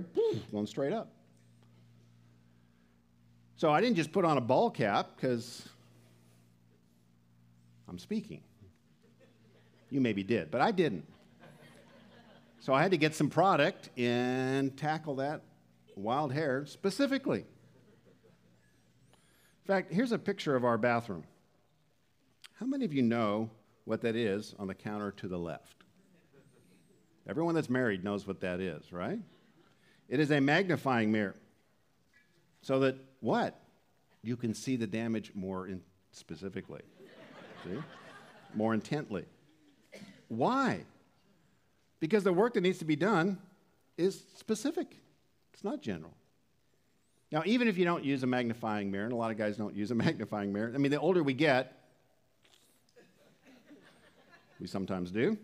going 0.52 0.68
straight 0.68 0.94
up. 0.94 1.10
So 3.58 3.72
I 3.72 3.82
didn't 3.82 3.96
just 3.96 4.12
put 4.12 4.24
on 4.24 4.38
a 4.38 4.42
ball 4.42 4.70
cap 4.70 5.12
because 5.16 5.68
I'm 7.90 8.00
speaking. 8.00 8.42
You 9.90 10.02
maybe 10.02 10.24
did, 10.24 10.52
but 10.52 10.62
I 10.62 10.72
didn't. 10.72 11.06
So 12.60 12.74
I 12.74 12.82
had 12.82 12.92
to 12.92 12.98
get 12.98 13.16
some 13.16 13.30
product 13.30 13.90
and 13.98 14.76
tackle 14.78 15.16
that 15.16 15.42
wild 15.96 16.34
hair 16.34 16.66
specifically. 16.66 17.46
In 19.68 19.74
fact, 19.76 19.92
here's 19.92 20.14
a 20.14 20.18
picture 20.18 20.56
of 20.56 20.64
our 20.64 20.78
bathroom. 20.78 21.26
How 22.54 22.66
many 22.66 22.86
of 22.86 22.94
you 22.94 23.02
know 23.02 23.50
what 23.84 24.00
that 24.04 24.16
is 24.16 24.56
on 24.58 24.68
the 24.68 24.74
counter 24.74 25.12
to 25.12 25.28
the 25.28 25.38
left? 25.38 25.84
Everyone 27.28 27.54
that's 27.54 27.70
married 27.70 28.02
knows 28.02 28.26
what 28.26 28.40
that 28.40 28.62
is, 28.62 28.94
right? 28.94 29.20
It 30.08 30.22
is 30.22 30.32
a 30.32 30.40
magnifying 30.40 31.12
mirror. 31.12 31.36
So 32.62 32.80
that 32.80 32.96
what? 33.20 33.60
You 34.24 34.38
can 34.38 34.54
see 34.54 34.78
the 34.78 34.88
damage 34.88 35.34
more 35.36 35.68
in 35.68 35.82
specifically. 36.14 36.84
see? 37.66 37.78
More 38.54 38.74
intently. 38.74 39.26
Why? 40.30 40.86
Because 42.00 42.24
the 42.24 42.32
work 42.32 42.54
that 42.54 42.62
needs 42.62 42.80
to 42.80 42.86
be 42.86 42.96
done 42.96 43.38
is 43.98 44.24
specific. 44.38 44.96
It's 45.54 45.66
not 45.66 45.82
general. 45.82 46.14
Now, 47.32 47.44
even 47.46 47.68
if 47.68 47.78
you 47.78 47.86
don't 47.86 48.06
use 48.06 48.24
a 48.24 48.28
magnifying 48.28 48.90
mirror, 48.90 49.06
and 49.06 49.14
a 49.14 49.18
lot 49.18 49.32
of 49.32 49.38
guys 49.38 49.58
don't 49.58 49.76
use 49.76 49.92
a 49.92 49.96
magnifying 50.06 50.54
mirror, 50.54 50.72
I 50.74 50.78
mean, 50.78 50.92
the 50.92 51.00
older 51.00 51.24
we 51.24 51.34
get, 51.34 51.74
we 54.60 54.68
sometimes 54.68 55.12
do. 55.12 55.38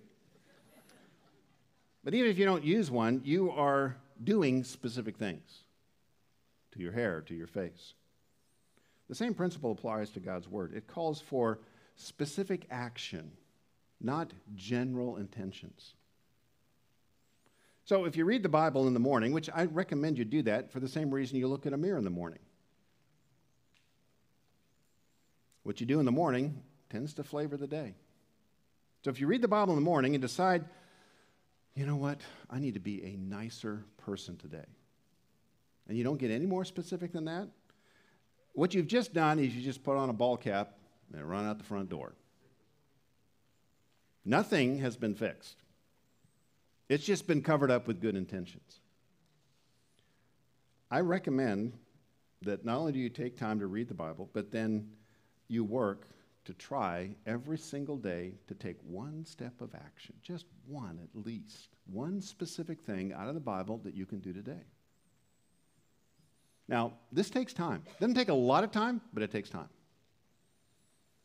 But 2.03 2.13
even 2.13 2.29
if 2.29 2.37
you 2.37 2.45
don't 2.45 2.63
use 2.63 2.91
one, 2.91 3.21
you 3.23 3.51
are 3.51 3.95
doing 4.23 4.63
specific 4.63 5.17
things 5.17 5.63
to 6.73 6.79
your 6.79 6.91
hair, 6.91 7.21
to 7.21 7.33
your 7.33 7.47
face. 7.47 7.93
The 9.09 9.15
same 9.15 9.33
principle 9.33 9.71
applies 9.71 10.09
to 10.11 10.19
God's 10.19 10.47
Word. 10.47 10.73
It 10.75 10.87
calls 10.87 11.21
for 11.21 11.59
specific 11.95 12.65
action, 12.71 13.31
not 14.01 14.31
general 14.55 15.17
intentions. 15.17 15.93
So 17.85 18.05
if 18.05 18.15
you 18.15 18.23
read 18.23 18.43
the 18.43 18.49
Bible 18.49 18.87
in 18.87 18.93
the 18.93 18.99
morning, 18.99 19.33
which 19.33 19.49
I 19.53 19.65
recommend 19.65 20.17
you 20.17 20.23
do 20.23 20.41
that 20.43 20.71
for 20.71 20.79
the 20.79 20.87
same 20.87 21.13
reason 21.13 21.37
you 21.37 21.47
look 21.47 21.65
at 21.65 21.73
a 21.73 21.77
mirror 21.77 21.97
in 21.97 22.05
the 22.05 22.09
morning, 22.09 22.39
what 25.63 25.79
you 25.79 25.85
do 25.85 25.99
in 25.99 26.05
the 26.05 26.11
morning 26.11 26.61
tends 26.89 27.13
to 27.15 27.23
flavor 27.23 27.57
the 27.57 27.67
day. 27.67 27.95
So 29.03 29.09
if 29.09 29.19
you 29.19 29.27
read 29.27 29.41
the 29.41 29.49
Bible 29.49 29.73
in 29.73 29.79
the 29.79 29.85
morning 29.85 30.15
and 30.15 30.21
decide, 30.21 30.63
you 31.75 31.85
know 31.85 31.97
what, 31.97 32.21
I 32.49 32.59
need 32.59 32.75
to 32.75 32.79
be 32.79 33.03
a 33.03 33.17
nicer 33.17 33.83
person 33.97 34.37
today, 34.37 34.65
and 35.89 35.97
you 35.97 36.05
don't 36.05 36.19
get 36.19 36.31
any 36.31 36.45
more 36.45 36.63
specific 36.63 37.11
than 37.11 37.25
that, 37.25 37.49
what 38.53 38.73
you've 38.73 38.87
just 38.87 39.13
done 39.13 39.39
is 39.39 39.53
you 39.53 39.61
just 39.61 39.83
put 39.83 39.97
on 39.97 40.09
a 40.09 40.13
ball 40.13 40.37
cap 40.37 40.77
and 41.11 41.29
run 41.29 41.45
out 41.45 41.57
the 41.57 41.63
front 41.65 41.89
door. 41.89 42.13
Nothing 44.23 44.77
has 44.77 44.95
been 44.95 45.15
fixed. 45.15 45.62
It's 46.89 47.05
just 47.05 47.27
been 47.27 47.41
covered 47.41 47.71
up 47.71 47.87
with 47.87 48.01
good 48.01 48.15
intentions. 48.15 48.79
I 50.91 50.99
recommend 50.99 51.73
that 52.41 52.65
not 52.65 52.77
only 52.77 52.91
do 52.91 52.99
you 52.99 53.09
take 53.09 53.37
time 53.37 53.59
to 53.59 53.67
read 53.67 53.87
the 53.87 53.93
Bible, 53.93 54.29
but 54.33 54.51
then 54.51 54.89
you 55.47 55.63
work 55.63 56.07
to 56.45 56.53
try 56.53 57.15
every 57.25 57.57
single 57.57 57.97
day 57.97 58.33
to 58.47 58.53
take 58.53 58.77
one 58.83 59.25
step 59.25 59.61
of 59.61 59.73
action, 59.73 60.13
just 60.21 60.45
one 60.67 60.99
at 61.01 61.25
least, 61.25 61.69
one 61.85 62.21
specific 62.21 62.81
thing 62.81 63.13
out 63.13 63.29
of 63.29 63.33
the 63.33 63.39
Bible 63.39 63.79
that 63.85 63.95
you 63.95 64.05
can 64.05 64.19
do 64.19 64.33
today. 64.33 64.65
Now, 66.67 66.93
this 67.11 67.29
takes 67.29 67.53
time. 67.53 67.83
It 67.85 67.99
doesn't 67.99 68.15
take 68.15 68.29
a 68.29 68.33
lot 68.33 68.63
of 68.63 68.71
time, 68.71 69.01
but 69.13 69.23
it 69.23 69.31
takes 69.31 69.49
time. 69.49 69.69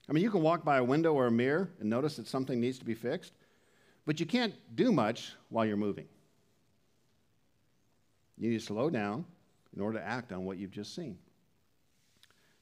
I 0.09 0.13
mean, 0.13 0.25
you 0.25 0.31
can 0.31 0.43
walk 0.43 0.65
by 0.65 0.79
a 0.79 0.85
window 0.85 1.13
or 1.13 1.27
a 1.27 1.31
mirror 1.31 1.71
and 1.81 1.91
notice 1.91 2.17
that 2.17 2.27
something 2.27 2.61
needs 2.61 2.79
to 2.79 2.85
be 2.85 2.95
fixed, 2.95 3.35
but 4.09 4.19
you 4.19 4.25
can't 4.25 4.55
do 4.75 4.91
much 4.91 5.35
while 5.51 5.67
you're 5.67 5.77
moving. 5.77 6.07
You 8.39 8.49
need 8.49 8.59
to 8.59 8.65
slow 8.65 8.89
down 8.89 9.27
in 9.77 9.83
order 9.83 9.99
to 9.99 10.05
act 10.05 10.33
on 10.33 10.47
what 10.47 10.57
you've 10.57 10.71
just 10.71 10.95
seen. 10.95 11.19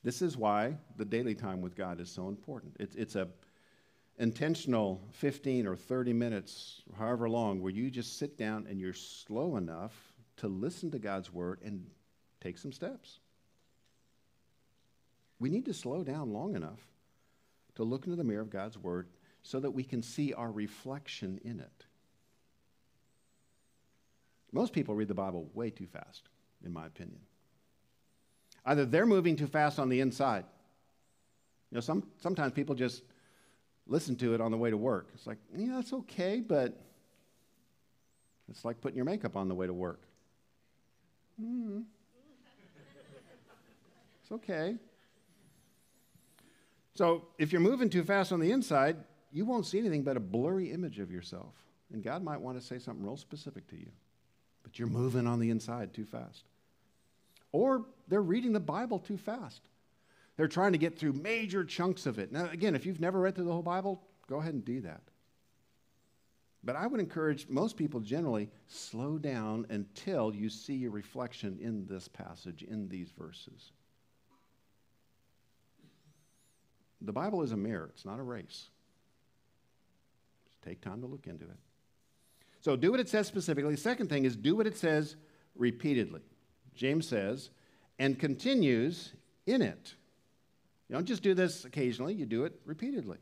This 0.03 0.23
is 0.23 0.37
why 0.37 0.77
the 0.97 1.05
daily 1.05 1.37
time 1.37 1.61
with 1.61 1.77
God 1.77 2.01
is 2.01 2.11
so 2.11 2.27
important. 2.27 2.75
It's, 2.81 2.97
it's 2.97 3.15
a 3.15 3.29
intentional 4.19 5.01
15 5.13 5.69
or 5.69 5.77
30 5.77 6.13
minutes, 6.13 6.83
however 6.99 7.29
long, 7.29 7.63
where 7.63 7.71
you 7.71 7.93
just 7.93 8.19
sit 8.19 8.37
down 8.37 8.67
and 8.69 8.81
you're 8.81 8.93
slow 8.93 9.55
enough 9.57 9.95
to 10.39 10.49
listen 10.49 10.91
to 10.91 10.99
God's 10.99 11.33
word 11.33 11.61
and 11.65 11.87
take 12.41 12.59
some 12.59 12.73
steps. 12.73 13.21
We 15.39 15.49
need 15.49 15.67
to 15.67 15.75
slow 15.75 16.03
down 16.03 16.33
long 16.33 16.57
enough 16.57 16.81
to 17.77 17.85
look 17.85 18.07
into 18.07 18.17
the 18.17 18.25
mirror 18.25 18.43
of 18.43 18.51
God's 18.51 18.77
word 18.77 19.07
so 19.47 19.61
that 19.61 19.71
we 19.71 19.85
can 19.85 20.03
see 20.03 20.33
our 20.33 20.51
reflection 20.51 21.41
in 21.45 21.61
it. 21.61 21.85
Most 24.51 24.73
people 24.73 24.97
read 24.97 25.07
the 25.07 25.15
Bible 25.15 25.49
way 25.55 25.71
too 25.71 25.87
fast, 25.87 26.29
in 26.65 26.73
my 26.73 26.85
opinion. 26.85 27.21
Either 28.65 28.85
they're 28.85 29.07
moving 29.07 29.37
too 29.37 29.47
fast 29.47 29.79
on 29.79 29.89
the 29.89 30.01
inside. 30.01 30.45
You 31.71 31.77
know, 31.77 31.81
some, 31.81 32.09
sometimes 32.21 32.55
people 32.55 32.75
just 32.75 33.05
listen 33.87 34.17
to 34.17 34.35
it 34.35 34.41
on 34.41 34.51
the 34.51 34.57
way 34.57 34.71
to 34.71 34.77
work. 34.77 35.11
It's 35.15 35.29
like, 35.29 35.39
yeah, 35.57 35.75
that's 35.77 35.93
okay, 35.93 36.41
but 36.41 36.83
it's 38.51 38.65
like 38.65 38.81
putting 38.81 38.97
your 38.97 39.05
makeup 39.05 39.37
on 39.37 39.47
the 39.47 39.55
way 39.55 39.69
to 39.69 39.75
work. 39.75 40.03
Mm. 41.41 41.85
It's 44.23 44.33
okay. 44.33 44.75
So 46.95 47.29
if 47.39 47.53
you're 47.53 47.61
moving 47.61 47.91
too 47.91 48.03
fast 48.03 48.33
on 48.33 48.41
the 48.41 48.51
inside, 48.51 48.97
you 49.33 49.45
won't 49.45 49.67
see 49.67 49.79
anything 49.79 50.03
but 50.03 50.17
a 50.17 50.21
blurry 50.21 50.71
image 50.73 50.99
of 50.99 51.11
yourself. 51.11 51.55
And 51.93 52.03
God 52.03 52.23
might 52.23 52.41
want 52.41 52.59
to 52.59 52.65
say 52.65 52.79
something 52.79 53.05
real 53.05 53.17
specific 53.17 53.69
to 53.69 53.77
you, 53.77 53.91
but 54.63 54.79
you're 54.79 54.89
moving 54.89 55.27
on 55.27 55.39
the 55.39 55.51
inside 55.51 55.95
too 55.95 56.05
fast. 56.05 56.45
Or 57.53 57.87
they're 58.09 58.23
reading 58.23 58.53
the 58.53 58.61
Bible 58.61 58.99
too 58.99 59.17
fast. 59.17 59.63
They're 60.37 60.49
trying 60.49 60.73
to 60.73 60.79
get 60.79 60.99
through 60.99 61.15
major 61.15 61.65
chunks 61.65 62.07
of 62.07 62.19
it. 62.19 62.33
Now, 62.33 62.49
again, 62.51 62.75
if 62.75 62.85
you've 62.85 63.01
never 63.01 63.21
read 63.21 63.35
through 63.35 63.45
the 63.45 63.53
whole 63.53 63.63
Bible, 63.63 64.03
go 64.29 64.41
ahead 64.41 64.55
and 64.55 64.65
do 64.65 64.81
that. 64.83 65.03
But 66.63 66.77
I 66.77 66.87
would 66.87 67.01
encourage 67.01 67.49
most 67.49 67.77
people 67.77 68.01
generally 68.01 68.51
slow 68.67 69.19
down 69.19 69.67
until 69.71 70.35
you 70.35 70.49
see 70.49 70.75
your 70.75 70.91
reflection 70.91 71.59
in 71.61 71.87
this 71.87 72.09
passage, 72.09 72.65
in 72.65 72.89
these 72.89 73.13
verses. 73.17 73.71
The 77.01 77.13
Bible 77.13 77.43
is 77.43 77.53
a 77.53 77.57
mirror, 77.57 77.91
it's 77.95 78.05
not 78.05 78.19
a 78.19 78.23
race. 78.23 78.69
Take 80.67 80.81
time 80.81 81.01
to 81.01 81.07
look 81.07 81.29
into 81.29 81.45
it. 81.45 81.59
So 82.61 82.75
do 82.75 82.91
what 82.91 82.99
it 82.99 83.09
says 83.09 83.29
specifically. 83.29 83.77
Second 83.77 84.09
thing 84.09 84.25
is 84.25 84.35
do 84.35 84.57
what 84.57 84.67
it 84.67 84.77
says 84.77 85.15
repeatedly. 85.55 86.23
James 86.75 87.07
says, 87.07 87.51
and 88.01 88.19
continues 88.19 89.13
in 89.47 89.63
it. 89.63 89.95
You 90.89 90.95
don't 90.95 91.07
just 91.07 91.23
do 91.23 91.35
this 91.35 91.65
occasionally, 91.65 92.15
you 92.15 92.27
do 92.27 92.45
it 92.45 92.61
repeatedly. 92.65 93.19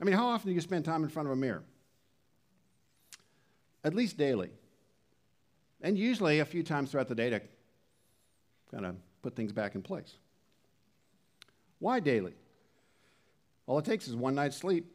I 0.00 0.04
mean, 0.04 0.14
how 0.14 0.28
often 0.28 0.50
do 0.50 0.54
you 0.54 0.60
spend 0.60 0.84
time 0.84 1.02
in 1.02 1.08
front 1.08 1.26
of 1.26 1.32
a 1.32 1.36
mirror? 1.36 1.64
At 3.82 3.94
least 3.94 4.16
daily. 4.16 4.50
And 5.80 5.98
usually 5.98 6.38
a 6.38 6.44
few 6.44 6.62
times 6.62 6.92
throughout 6.92 7.08
the 7.08 7.14
day 7.16 7.30
to 7.30 7.40
kind 8.70 8.86
of 8.86 8.96
put 9.22 9.34
things 9.34 9.52
back 9.52 9.74
in 9.74 9.82
place. 9.82 10.14
Why 11.80 11.98
daily? 11.98 12.34
All 13.66 13.78
it 13.78 13.84
takes 13.84 14.06
is 14.06 14.14
one 14.14 14.36
night's 14.36 14.56
sleep 14.56 14.94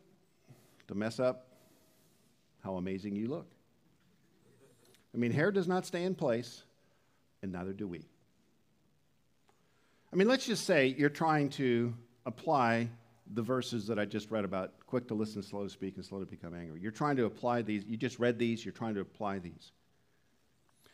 to 0.88 0.96
mess 0.96 1.20
up 1.20 1.49
how 2.64 2.76
amazing 2.76 3.16
you 3.16 3.28
look. 3.28 3.48
I 5.14 5.18
mean, 5.18 5.32
hair 5.32 5.52
does 5.52 5.68
not 5.68 5.86
stay 5.86 6.04
in 6.04 6.16
place, 6.16 6.64
and 7.42 7.52
neither 7.52 7.74
do 7.74 7.88
we. 7.88 8.06
I 10.12 10.16
mean, 10.16 10.28
let's 10.28 10.46
just 10.46 10.66
say 10.66 10.88
you're 10.98 11.10
trying 11.10 11.50
to 11.52 11.94
apply 12.26 12.90
the 13.34 13.42
verses 13.42 13.86
that 13.88 14.00
I 14.00 14.06
just 14.06 14.32
read 14.32 14.44
about 14.44 14.74
quick 14.88 15.08
to 15.10 15.14
listen, 15.14 15.44
slow 15.44 15.64
to 15.64 15.70
speak, 15.70 15.96
and 15.96 16.06
slow 16.06 16.20
to 16.20 16.26
become 16.26 16.56
angry. 16.56 16.80
You're 16.82 16.92
trying 16.92 17.16
to 17.18 17.26
apply 17.26 17.62
these. 17.62 17.84
You 17.86 17.96
just 17.96 18.20
read 18.20 18.40
these, 18.40 18.66
you're 18.66 18.72
trying 18.72 18.96
to 18.96 19.02
apply 19.02 19.40
these. 19.40 19.72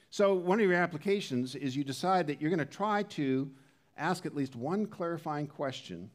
So, 0.10 0.34
one 0.34 0.60
of 0.60 0.66
your 0.66 0.76
applications 0.76 1.56
is 1.56 1.76
you 1.76 1.84
decide 1.84 2.28
that 2.28 2.42
you're 2.42 2.50
going 2.50 2.60
to 2.60 2.66
try 2.66 3.04
to 3.04 3.50
ask 3.98 4.26
at 4.26 4.36
least 4.36 4.56
one 4.56 4.86
clarifying 4.86 5.48
question 5.48 6.10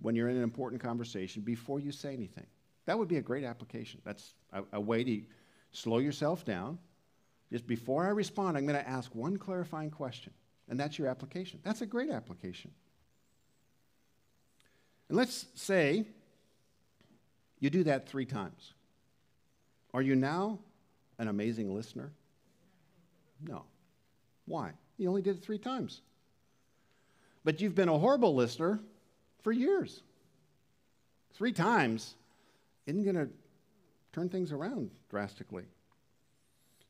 when 0.00 0.14
you're 0.14 0.28
in 0.28 0.36
an 0.36 0.42
important 0.42 0.82
conversation 0.82 1.42
before 1.42 1.80
you 1.80 1.92
say 1.92 2.12
anything. 2.12 2.46
That 2.90 2.98
would 2.98 3.06
be 3.06 3.18
a 3.18 3.22
great 3.22 3.44
application. 3.44 4.00
That's 4.04 4.34
a, 4.52 4.64
a 4.72 4.80
way 4.80 5.04
to 5.04 5.22
slow 5.70 5.98
yourself 5.98 6.44
down. 6.44 6.76
Just 7.52 7.64
before 7.64 8.04
I 8.04 8.08
respond, 8.08 8.56
I'm 8.56 8.66
going 8.66 8.80
to 8.80 8.88
ask 8.88 9.14
one 9.14 9.36
clarifying 9.36 9.92
question, 9.92 10.32
and 10.68 10.80
that's 10.80 10.98
your 10.98 11.06
application. 11.06 11.60
That's 11.62 11.82
a 11.82 11.86
great 11.86 12.10
application. 12.10 12.72
And 15.08 15.16
let's 15.16 15.46
say 15.54 16.04
you 17.60 17.70
do 17.70 17.84
that 17.84 18.08
three 18.08 18.26
times. 18.26 18.72
Are 19.94 20.02
you 20.02 20.16
now 20.16 20.58
an 21.20 21.28
amazing 21.28 21.72
listener? 21.72 22.10
No. 23.40 23.66
Why? 24.46 24.72
You 24.98 25.08
only 25.08 25.22
did 25.22 25.36
it 25.36 25.44
three 25.44 25.58
times. 25.58 26.00
But 27.44 27.60
you've 27.60 27.76
been 27.76 27.88
a 27.88 27.96
horrible 27.96 28.34
listener 28.34 28.80
for 29.44 29.52
years. 29.52 30.02
Three 31.34 31.52
times 31.52 32.16
isn't 32.86 33.04
going 33.04 33.16
to 33.16 33.28
turn 34.12 34.28
things 34.28 34.52
around 34.52 34.90
drastically. 35.08 35.64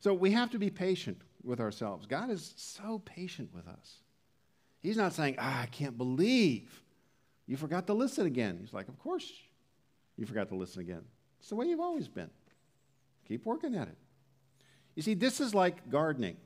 So 0.00 0.14
we 0.14 0.30
have 0.32 0.50
to 0.50 0.58
be 0.58 0.70
patient 0.70 1.20
with 1.42 1.60
ourselves. 1.60 2.06
God 2.06 2.30
is 2.30 2.54
so 2.56 3.00
patient 3.04 3.50
with 3.54 3.68
us. 3.68 3.96
He's 4.80 4.96
not 4.96 5.12
saying, 5.12 5.36
ah, 5.38 5.62
I 5.62 5.66
can't 5.66 5.98
believe 5.98 6.82
you 7.46 7.56
forgot 7.56 7.86
to 7.88 7.94
listen 7.94 8.26
again. 8.26 8.58
He's 8.60 8.72
like, 8.72 8.88
Of 8.88 8.98
course 8.98 9.30
you 10.16 10.24
forgot 10.24 10.48
to 10.50 10.54
listen 10.54 10.82
again. 10.82 11.02
It's 11.40 11.48
the 11.48 11.56
way 11.56 11.66
you've 11.66 11.80
always 11.80 12.08
been. 12.08 12.30
Keep 13.26 13.44
working 13.44 13.74
at 13.74 13.88
it. 13.88 13.96
You 14.94 15.02
see, 15.02 15.14
this 15.14 15.40
is 15.40 15.54
like 15.54 15.90
gardening. 15.90 16.36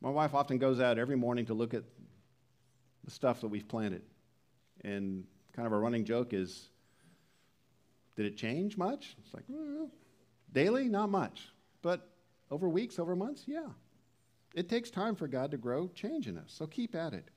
My 0.00 0.10
wife 0.10 0.34
often 0.34 0.58
goes 0.58 0.80
out 0.80 0.98
every 0.98 1.16
morning 1.16 1.46
to 1.46 1.54
look 1.54 1.72
at 1.72 1.84
the 3.04 3.10
stuff 3.10 3.40
that 3.40 3.48
we've 3.48 3.66
planted. 3.66 4.02
And 4.82 5.24
kind 5.54 5.66
of 5.66 5.72
a 5.72 5.78
running 5.78 6.04
joke 6.04 6.32
is 6.32 6.68
did 8.16 8.26
it 8.26 8.36
change 8.36 8.76
much? 8.76 9.16
It's 9.24 9.34
like, 9.34 9.44
daily, 10.52 10.88
not 10.88 11.10
much. 11.10 11.48
But 11.80 12.08
over 12.50 12.68
weeks, 12.68 12.98
over 12.98 13.16
months, 13.16 13.44
yeah. 13.46 13.68
It 14.54 14.68
takes 14.68 14.90
time 14.90 15.14
for 15.14 15.26
God 15.26 15.50
to 15.52 15.56
grow 15.56 15.88
change 15.88 16.28
in 16.28 16.36
us. 16.36 16.52
So 16.54 16.66
keep 16.66 16.94
at 16.94 17.14
it. 17.14 17.30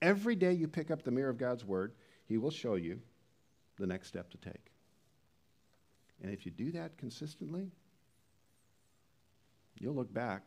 Every 0.00 0.36
day 0.36 0.52
you 0.52 0.68
pick 0.68 0.90
up 0.90 1.02
the 1.02 1.10
mirror 1.10 1.30
of 1.30 1.38
God's 1.38 1.64
Word, 1.64 1.92
He 2.26 2.38
will 2.38 2.50
show 2.50 2.74
you 2.74 3.00
the 3.78 3.86
next 3.86 4.08
step 4.08 4.30
to 4.30 4.38
take. 4.38 4.70
And 6.22 6.32
if 6.32 6.46
you 6.46 6.52
do 6.52 6.70
that 6.72 6.96
consistently, 6.96 7.70
you'll 9.78 9.94
look 9.94 10.12
back 10.12 10.42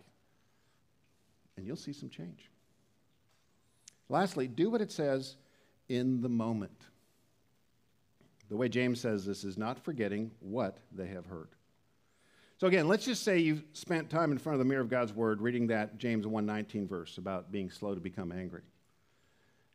and 1.58 1.66
you'll 1.66 1.76
see 1.76 1.94
some 1.94 2.10
change. 2.10 2.50
Lastly, 4.08 4.48
do 4.48 4.70
what 4.70 4.82
it 4.82 4.92
says 4.92 5.36
in 5.88 6.22
the 6.22 6.30
moment. 6.30 6.86
The 8.50 8.58
way 8.58 8.70
James 8.70 9.00
says 9.00 9.26
this 9.26 9.44
is 9.44 9.58
not 9.58 9.80
forgetting 9.80 10.32
what 10.40 10.80
they 10.92 11.08
have 11.08 11.26
heard. 11.26 11.50
So 12.58 12.68
again, 12.68 12.88
let's 12.88 13.06
just 13.06 13.24
say 13.24 13.40
you've 13.40 13.64
spent 13.74 14.10
time 14.10 14.32
in 14.32 14.38
front 14.38 14.56
of 14.56 14.60
the 14.60 14.66
mirror 14.66 14.82
of 14.82 14.90
God's 14.90 15.14
word 15.14 15.42
reading 15.42 15.68
that 15.68 15.98
James 15.98 16.26
1:19 16.26 16.88
verse 16.88 17.18
about 17.18 17.52
being 17.52 17.70
slow 17.70 17.96
to 17.96 18.02
become 18.02 18.32
angry 18.32 18.64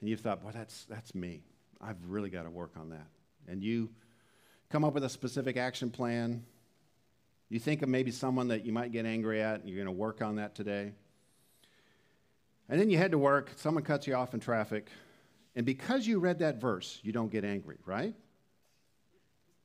and 0.04 0.10
you've 0.10 0.20
thought, 0.20 0.42
boy, 0.42 0.50
that's, 0.52 0.84
that's 0.84 1.14
me. 1.14 1.40
I've 1.80 1.96
really 2.06 2.28
got 2.28 2.42
to 2.42 2.50
work 2.50 2.72
on 2.78 2.90
that. 2.90 3.06
And 3.48 3.62
you 3.62 3.88
come 4.68 4.84
up 4.84 4.92
with 4.92 5.02
a 5.02 5.08
specific 5.08 5.56
action 5.56 5.90
plan. 5.90 6.44
You 7.48 7.58
think 7.58 7.80
of 7.80 7.88
maybe 7.88 8.10
someone 8.10 8.48
that 8.48 8.66
you 8.66 8.72
might 8.74 8.92
get 8.92 9.06
angry 9.06 9.40
at, 9.40 9.60
and 9.60 9.68
you're 9.70 9.82
going 9.82 9.86
to 9.86 9.98
work 9.98 10.20
on 10.20 10.36
that 10.36 10.54
today. 10.54 10.92
And 12.68 12.78
then 12.78 12.90
you 12.90 12.98
head 12.98 13.12
to 13.12 13.18
work, 13.18 13.52
someone 13.56 13.82
cuts 13.82 14.06
you 14.06 14.14
off 14.14 14.34
in 14.34 14.40
traffic, 14.40 14.88
and 15.56 15.64
because 15.64 16.06
you 16.06 16.18
read 16.18 16.40
that 16.40 16.60
verse, 16.60 17.00
you 17.02 17.12
don't 17.12 17.32
get 17.32 17.42
angry, 17.42 17.78
right? 17.86 18.14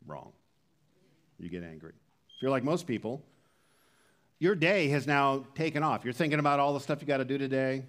Wrong. 0.05 0.31
You 1.38 1.49
get 1.49 1.63
angry. 1.63 1.93
If 2.35 2.41
you're 2.41 2.51
like 2.51 2.63
most 2.63 2.88
people, 2.88 3.23
your 4.39 4.55
day 4.55 4.88
has 4.89 5.05
now 5.05 5.45
taken 5.55 5.83
off. 5.83 6.03
You're 6.03 6.13
thinking 6.13 6.39
about 6.39 6.59
all 6.59 6.73
the 6.73 6.79
stuff 6.79 7.01
you 7.01 7.07
got 7.07 7.17
to 7.17 7.25
do 7.25 7.38
today 7.38 7.83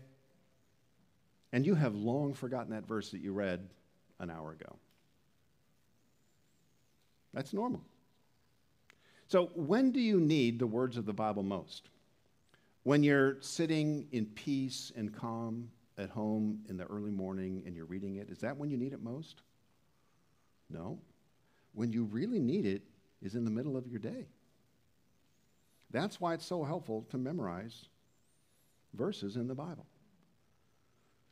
and 1.53 1.67
you 1.67 1.75
have 1.75 1.95
long 1.95 2.35
forgotten 2.35 2.71
that 2.73 2.87
verse 2.87 3.11
that 3.11 3.21
you 3.21 3.33
read 3.33 3.69
an 4.19 4.31
hour 4.31 4.53
ago. 4.53 4.77
That's 7.33 7.53
normal. 7.53 7.83
So, 9.29 9.51
when 9.55 9.93
do 9.93 10.01
you 10.01 10.19
need 10.21 10.59
the 10.59 10.67
words 10.67 10.97
of 10.97 11.07
the 11.07 11.13
Bible 11.13 11.43
most? 11.43 11.89
When 12.83 13.03
you're 13.03 13.41
sitting 13.41 14.09
in 14.11 14.27
peace 14.27 14.91
and 14.97 15.15
calm 15.15 15.71
at 15.99 16.11
home 16.11 16.61
in 16.69 16.77
the 16.77 16.85
early 16.85 17.11
morning 17.11 17.63
and 17.67 17.77
you're 17.77 17.85
reading 17.85 18.17
it, 18.17 18.29
is 18.31 18.39
that 18.39 18.57
when 18.57 18.71
you 18.71 18.77
need 18.77 18.93
it 18.93 19.03
most? 19.03 19.43
No. 20.69 20.99
When 21.73 21.93
you 21.93 22.05
really 22.05 22.41
need 22.41 22.67
it 22.67 22.83
is 23.23 23.35
in 23.35 23.45
the 23.45 23.51
middle 23.51 23.77
of 23.77 23.87
your 23.87 24.01
day. 24.01 24.27
That's 25.91 26.21
why 26.21 26.35
it's 26.35 26.47
so 26.47 26.65
helpful 26.65 27.07
to 27.11 27.19
memorize 27.19 27.87
verses 28.95 29.37
in 29.37 29.49
the 29.49 29.55
Bible. 29.55 29.87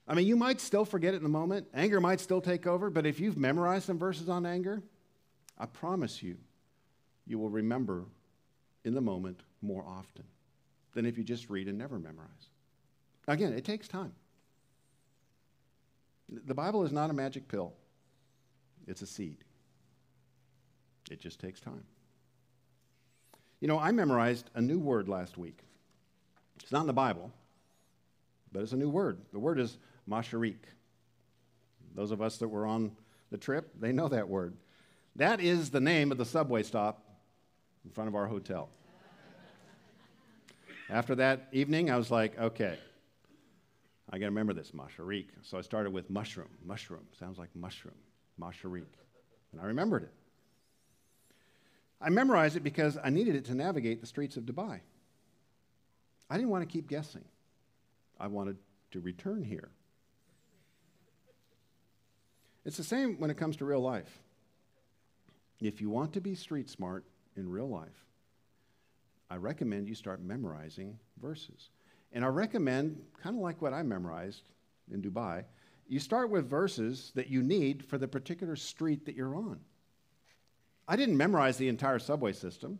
I 0.06 0.14
mean, 0.14 0.26
you 0.26 0.36
might 0.36 0.60
still 0.60 0.84
forget 0.84 1.14
it 1.14 1.18
in 1.18 1.22
the 1.22 1.28
moment. 1.28 1.66
Anger 1.74 2.00
might 2.00 2.20
still 2.20 2.40
take 2.40 2.66
over, 2.66 2.88
but 2.88 3.06
if 3.06 3.20
you've 3.20 3.36
memorized 3.36 3.84
some 3.84 3.98
verses 3.98 4.28
on 4.28 4.46
anger, 4.46 4.82
I 5.58 5.66
promise 5.66 6.22
you, 6.22 6.38
you 7.26 7.38
will 7.38 7.50
remember 7.50 8.06
in 8.84 8.94
the 8.94 9.00
moment 9.00 9.42
more 9.60 9.84
often 9.86 10.24
than 10.94 11.04
if 11.04 11.18
you 11.18 11.24
just 11.24 11.50
read 11.50 11.68
and 11.68 11.76
never 11.76 11.98
memorize. 11.98 12.28
Again, 13.26 13.52
it 13.52 13.64
takes 13.64 13.86
time. 13.86 14.14
The 16.30 16.54
Bible 16.54 16.84
is 16.84 16.92
not 16.92 17.10
a 17.10 17.12
magic 17.12 17.48
pill, 17.48 17.74
it's 18.86 19.02
a 19.02 19.06
seed. 19.06 19.44
It 21.10 21.20
just 21.20 21.40
takes 21.40 21.60
time. 21.60 21.84
You 23.60 23.68
know, 23.68 23.78
I 23.78 23.90
memorized 23.92 24.50
a 24.54 24.60
new 24.60 24.78
word 24.78 25.08
last 25.08 25.36
week. 25.36 25.58
It's 26.62 26.72
not 26.72 26.82
in 26.82 26.86
the 26.86 26.92
Bible, 26.92 27.32
but 28.52 28.62
it's 28.62 28.72
a 28.72 28.76
new 28.76 28.88
word. 28.88 29.18
The 29.32 29.38
word 29.38 29.58
is 29.58 29.78
Mashreq. 30.08 30.56
Those 31.94 32.10
of 32.10 32.22
us 32.22 32.36
that 32.38 32.48
were 32.48 32.66
on 32.66 32.92
the 33.30 33.38
trip, 33.38 33.70
they 33.80 33.92
know 33.92 34.08
that 34.08 34.28
word. 34.28 34.54
That 35.16 35.40
is 35.40 35.70
the 35.70 35.80
name 35.80 36.12
of 36.12 36.18
the 36.18 36.24
subway 36.24 36.62
stop 36.62 37.02
in 37.84 37.90
front 37.90 38.08
of 38.08 38.14
our 38.14 38.26
hotel. 38.26 38.68
After 40.90 41.16
that 41.16 41.48
evening, 41.52 41.90
I 41.90 41.96
was 41.96 42.10
like, 42.10 42.38
okay, 42.38 42.78
I 44.10 44.18
got 44.18 44.26
to 44.26 44.30
remember 44.30 44.54
this, 44.54 44.70
Mashreq. 44.70 45.26
So 45.42 45.58
I 45.58 45.60
started 45.60 45.92
with 45.92 46.08
mushroom. 46.08 46.48
Mushroom. 46.64 47.06
Sounds 47.18 47.38
like 47.38 47.54
mushroom. 47.54 47.96
Mashreq. 48.40 48.86
And 49.52 49.60
I 49.60 49.64
remembered 49.64 50.04
it. 50.04 50.12
I 52.00 52.10
memorized 52.10 52.56
it 52.56 52.62
because 52.62 52.96
I 53.02 53.10
needed 53.10 53.34
it 53.34 53.44
to 53.46 53.54
navigate 53.54 54.00
the 54.00 54.06
streets 54.06 54.36
of 54.36 54.44
Dubai. 54.44 54.80
I 56.30 56.36
didn't 56.36 56.50
want 56.50 56.62
to 56.62 56.72
keep 56.72 56.88
guessing. 56.88 57.24
I 58.20 58.28
wanted 58.28 58.56
to 58.92 59.00
return 59.00 59.42
here. 59.42 59.70
It's 62.64 62.76
the 62.76 62.84
same 62.84 63.18
when 63.18 63.30
it 63.30 63.36
comes 63.36 63.56
to 63.56 63.64
real 63.64 63.80
life. 63.80 64.20
If 65.60 65.80
you 65.80 65.90
want 65.90 66.12
to 66.12 66.20
be 66.20 66.34
street 66.34 66.68
smart 66.68 67.04
in 67.36 67.48
real 67.48 67.68
life, 67.68 68.04
I 69.30 69.36
recommend 69.36 69.88
you 69.88 69.94
start 69.94 70.22
memorizing 70.22 70.98
verses. 71.20 71.70
And 72.12 72.24
I 72.24 72.28
recommend, 72.28 73.00
kind 73.22 73.36
of 73.36 73.42
like 73.42 73.60
what 73.60 73.74
I 73.74 73.82
memorized 73.82 74.42
in 74.92 75.02
Dubai, 75.02 75.44
you 75.88 75.98
start 75.98 76.30
with 76.30 76.48
verses 76.48 77.12
that 77.14 77.28
you 77.28 77.42
need 77.42 77.84
for 77.84 77.98
the 77.98 78.08
particular 78.08 78.56
street 78.56 79.04
that 79.06 79.14
you're 79.14 79.34
on. 79.34 79.60
I 80.88 80.96
didn't 80.96 81.18
memorize 81.18 81.58
the 81.58 81.68
entire 81.68 81.98
subway 81.98 82.32
system. 82.32 82.78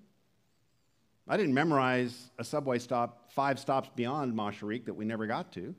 I 1.29 1.37
didn't 1.37 1.53
memorize 1.53 2.31
a 2.39 2.45
subway 2.45 2.79
stop 2.79 3.31
five 3.33 3.59
stops 3.59 3.91
beyond 3.95 4.35
Mashreq 4.35 4.87
that 4.87 4.95
we 4.95 5.05
never 5.05 5.27
got 5.27 5.53
to. 5.53 5.75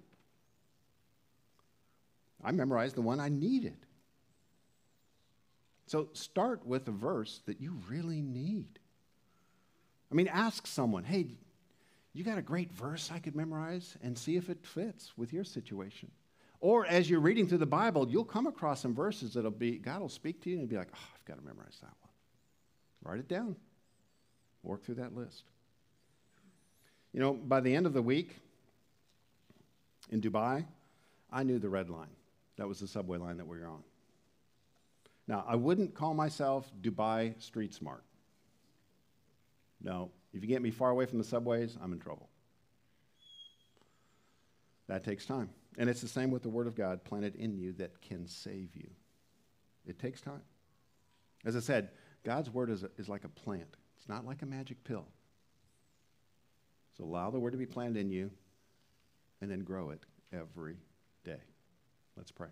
I 2.44 2.52
memorized 2.52 2.96
the 2.96 3.02
one 3.02 3.20
I 3.20 3.30
needed. 3.30 3.78
So 5.88 6.10
start 6.14 6.66
with 6.68 6.88
a 6.88 6.92
verse 6.92 7.42
that 7.48 7.60
you 7.60 7.80
really 7.90 8.22
need. 8.22 8.78
I 10.12 10.16
mean, 10.16 10.28
ask 10.28 10.68
someone, 10.68 11.04
hey, 11.04 11.28
you 12.14 12.24
got 12.24 12.38
a 12.38 12.44
great 12.44 12.72
verse 12.72 13.10
I 13.12 13.18
could 13.18 13.36
memorize 13.36 13.98
and 14.04 14.16
see 14.16 14.36
if 14.36 14.50
it 14.50 14.64
fits 14.64 15.14
with 15.18 15.34
your 15.34 15.44
situation. 15.44 16.12
Or 16.62 16.86
as 16.86 17.10
you're 17.10 17.20
reading 17.22 17.48
through 17.48 17.60
the 17.60 17.66
Bible, 17.66 18.08
you'll 18.08 18.24
come 18.24 18.46
across 18.46 18.82
some 18.82 18.94
verses 18.94 19.34
that'll 19.34 19.50
be, 19.50 19.78
God 19.80 20.02
will 20.02 20.10
speak 20.10 20.42
to 20.44 20.50
you 20.50 20.60
and 20.60 20.70
be 20.70 20.78
like, 20.78 20.90
oh, 20.94 21.08
I've 21.16 21.26
got 21.26 21.40
to 21.40 21.46
memorize 21.46 21.78
that 21.82 21.94
one. 22.02 22.09
Write 23.04 23.20
it 23.20 23.28
down. 23.28 23.56
Work 24.64 24.84
through 24.84 24.96
that 24.96 25.16
list. 25.16 25.44
You 27.14 27.20
know, 27.20 27.34
by 27.34 27.60
the 27.60 27.76
end 27.76 27.86
of 27.86 27.94
the 27.94 28.02
week 28.02 28.36
in 30.10 30.22
Dubai, 30.22 30.66
I 31.32 31.44
knew 31.44 31.60
the 31.60 31.70
red 31.70 31.90
line. 31.90 32.10
That 32.58 32.68
was 32.68 32.80
the 32.80 32.88
subway 32.88 33.18
line 33.18 33.38
that 33.38 33.48
we 33.48 33.58
were 33.58 33.68
on. 33.68 33.84
Now, 35.28 35.46
I 35.48 35.56
wouldn't 35.56 35.94
call 35.94 36.14
myself 36.14 36.72
Dubai 36.82 37.42
street 37.42 37.74
smart. 37.74 38.04
No, 39.82 40.12
if 40.34 40.42
you 40.42 40.48
get 40.48 40.62
me 40.62 40.72
far 40.72 40.90
away 40.90 41.06
from 41.06 41.20
the 41.20 41.24
subways, 41.24 41.78
I'm 41.82 41.94
in 41.94 42.00
trouble. 42.00 42.30
That 44.88 45.04
takes 45.04 45.26
time. 45.26 45.50
And 45.78 45.90
it's 45.90 46.02
the 46.02 46.08
same 46.08 46.32
with 46.32 46.42
the 46.42 46.50
Word 46.50 46.68
of 46.68 46.76
God 46.76 47.04
planted 47.04 47.36
in 47.36 47.56
you 47.56 47.74
that 47.74 48.02
can 48.02 48.28
save 48.28 48.76
you. 48.76 48.90
It 49.86 50.00
takes 50.00 50.20
time. 50.20 50.42
As 51.46 51.56
I 51.56 51.60
said, 51.60 51.90
God's 52.24 52.50
Word 52.50 52.70
is, 52.70 52.84
a, 52.84 52.90
is 52.98 53.10
like 53.10 53.24
a 53.24 53.30
plant, 53.30 53.78
it's 53.98 54.10
not 54.10 54.26
like 54.26 54.42
a 54.42 54.46
magic 54.46 54.84
pill. 54.84 55.06
So 56.98 57.06
allow 57.06 57.30
the 57.32 57.40
Word 57.40 57.52
to 57.52 57.58
be 57.58 57.66
planted 57.66 57.98
in 57.98 58.10
you 58.10 58.30
and 59.42 59.50
then 59.50 59.64
grow 59.64 59.92
it 59.92 60.02
every 60.34 60.78
day. 61.24 61.40
Let's 62.18 62.32
pray. 62.32 62.50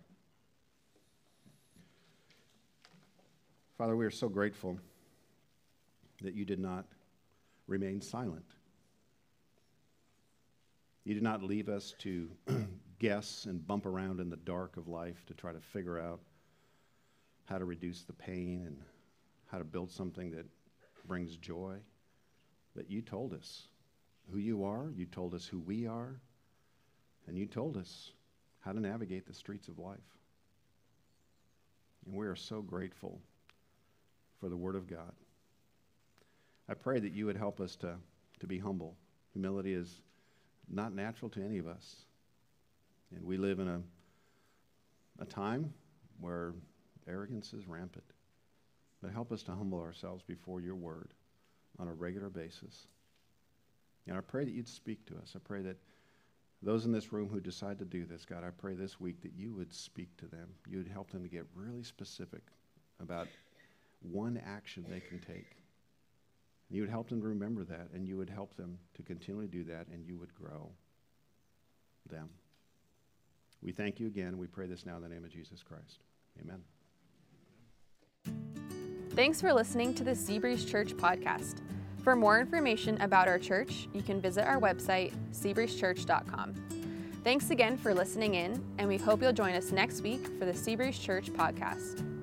Father, 3.78 3.96
we 3.96 4.06
are 4.06 4.12
so 4.12 4.30
grateful 4.30 4.80
that 6.24 6.34
you 6.34 6.46
did 6.46 6.60
not 6.60 6.86
remain 7.68 8.02
silent. 8.02 8.46
You 11.04 11.14
did 11.14 11.24
not 11.24 11.44
leave 11.44 11.70
us 11.70 11.94
to 12.00 12.30
guess 13.00 13.46
and 13.46 13.66
bump 13.66 13.86
around 13.86 14.20
in 14.20 14.30
the 14.30 14.38
dark 14.38 14.78
of 14.78 14.88
life 14.88 15.26
to 15.28 15.34
try 15.34 15.54
to 15.54 15.60
figure 15.60 16.00
out 16.00 16.20
how 17.46 17.58
to 17.58 17.66
reduce 17.66 18.04
the 18.04 18.14
pain 18.14 18.64
and 18.66 18.78
how 19.48 19.58
to 19.58 19.64
build 19.64 19.92
something 19.92 20.32
that 20.32 20.46
brings 21.06 21.36
joy. 21.38 21.78
That 22.76 22.90
you 22.90 23.02
told 23.02 23.34
us 23.34 23.68
who 24.32 24.38
you 24.38 24.64
are, 24.66 24.92
you 24.96 25.06
told 25.06 25.34
us 25.34 25.48
who 25.48 25.60
we 25.60 25.88
are, 25.88 26.20
and 27.28 27.38
you 27.38 27.46
told 27.46 27.78
us 27.78 28.12
how 28.60 28.72
to 28.72 28.80
navigate 28.80 29.26
the 29.26 29.34
streets 29.34 29.68
of 29.68 29.80
life. 29.80 29.98
And 32.06 32.16
we 32.16 32.28
are 32.28 32.36
so 32.36 32.62
grateful 32.62 33.20
for 34.40 34.50
the 34.50 34.58
Word 34.58 34.76
of 34.76 34.88
God. 34.88 35.14
I 36.70 36.74
pray 36.74 37.00
that 37.00 37.14
you 37.14 37.26
would 37.26 37.38
help 37.38 37.60
us 37.60 37.76
to, 37.78 37.96
to 38.40 38.48
be 38.48 38.60
humble. 38.60 38.96
Humility 39.34 39.74
is 39.74 40.02
not 40.70 40.94
natural 40.94 41.30
to 41.32 41.44
any 41.44 41.58
of 41.58 41.68
us. 41.68 42.06
And 43.16 43.24
we 43.24 43.38
live 43.38 43.60
in 43.60 43.68
a, 43.68 43.82
a 45.20 45.26
time 45.26 45.74
where 46.20 46.54
arrogance 47.08 47.54
is 47.54 47.68
rampant. 47.68 48.04
But 49.02 49.12
help 49.12 49.32
us 49.32 49.44
to 49.44 49.52
humble 49.52 49.80
ourselves 49.80 50.24
before 50.24 50.60
your 50.60 50.76
word 50.76 51.14
on 51.80 51.88
a 51.88 51.94
regular 51.94 52.30
basis. 52.30 52.88
And 54.08 54.18
I 54.18 54.22
pray 54.22 54.46
that 54.46 54.54
you'd 54.54 54.68
speak 54.68 55.06
to 55.08 55.16
us. 55.18 55.34
I 55.36 55.40
pray 55.40 55.62
that 55.62 55.78
those 56.64 56.86
in 56.86 56.92
this 56.92 57.14
room 57.14 57.30
who 57.30 57.40
decide 57.40 57.78
to 57.80 57.86
do 57.86 58.06
this, 58.06 58.26
God, 58.26 58.44
I 58.44 58.50
pray 58.50 58.74
this 58.74 59.00
week 59.00 59.22
that 59.22 59.34
you 59.38 59.54
would 59.54 59.72
speak 59.74 60.16
to 60.18 60.26
them. 60.26 60.50
You 60.68 60.80
would 60.80 60.88
help 60.88 61.12
them 61.12 61.22
to 61.22 61.30
get 61.30 61.46
really 61.54 61.84
specific 61.84 62.42
about 63.00 63.28
one 64.02 64.42
action 64.46 64.86
they 64.90 65.00
can 65.00 65.20
take. 65.20 65.46
You 66.70 66.82
would 66.82 66.90
help 66.90 67.10
them 67.10 67.22
to 67.22 67.28
remember 67.28 67.64
that, 67.66 67.90
and 67.94 68.08
you 68.08 68.18
would 68.18 68.30
help 68.30 68.56
them 68.56 68.78
to 68.96 69.04
continually 69.04 69.48
do 69.48 69.64
that, 69.66 69.88
and 69.88 70.06
you 70.06 70.18
would 70.18 70.34
grow 70.34 70.70
them. 72.10 72.30
We 73.62 73.72
thank 73.72 74.00
you 74.00 74.08
again. 74.08 74.38
We 74.38 74.48
pray 74.48 74.68
this 74.68 74.86
now 74.86 74.98
in 74.98 75.04
the 75.04 75.10
name 75.10 75.24
of 75.24 75.32
Jesus 75.32 75.64
Christ. 75.64 76.00
Amen. 76.42 76.62
Thanks 79.18 79.42
for 79.42 79.52
listening 79.52 79.96
to 79.96 80.04
the 80.04 80.12
Seabreeze 80.12 80.68
Church 80.70 80.96
podcast. 80.96 81.62
For 82.04 82.16
more 82.16 82.40
information 82.40 83.02
about 83.02 83.28
our 83.28 83.40
church, 83.40 83.88
you 83.92 84.04
can 84.04 84.22
visit 84.22 84.46
our 84.46 84.60
website, 84.60 85.12
seabreezechurch.com. 85.34 86.54
Thanks 87.24 87.50
again 87.50 87.78
for 87.78 87.96
listening 87.96 88.36
in, 88.36 88.64
and 88.78 88.88
we 88.88 88.96
hope 88.98 89.24
you'll 89.24 89.34
join 89.34 89.56
us 89.56 89.72
next 89.72 90.02
week 90.02 90.28
for 90.38 90.46
the 90.46 90.52
Seabreeze 90.54 91.02
Church 91.02 91.32
podcast. 91.34 92.17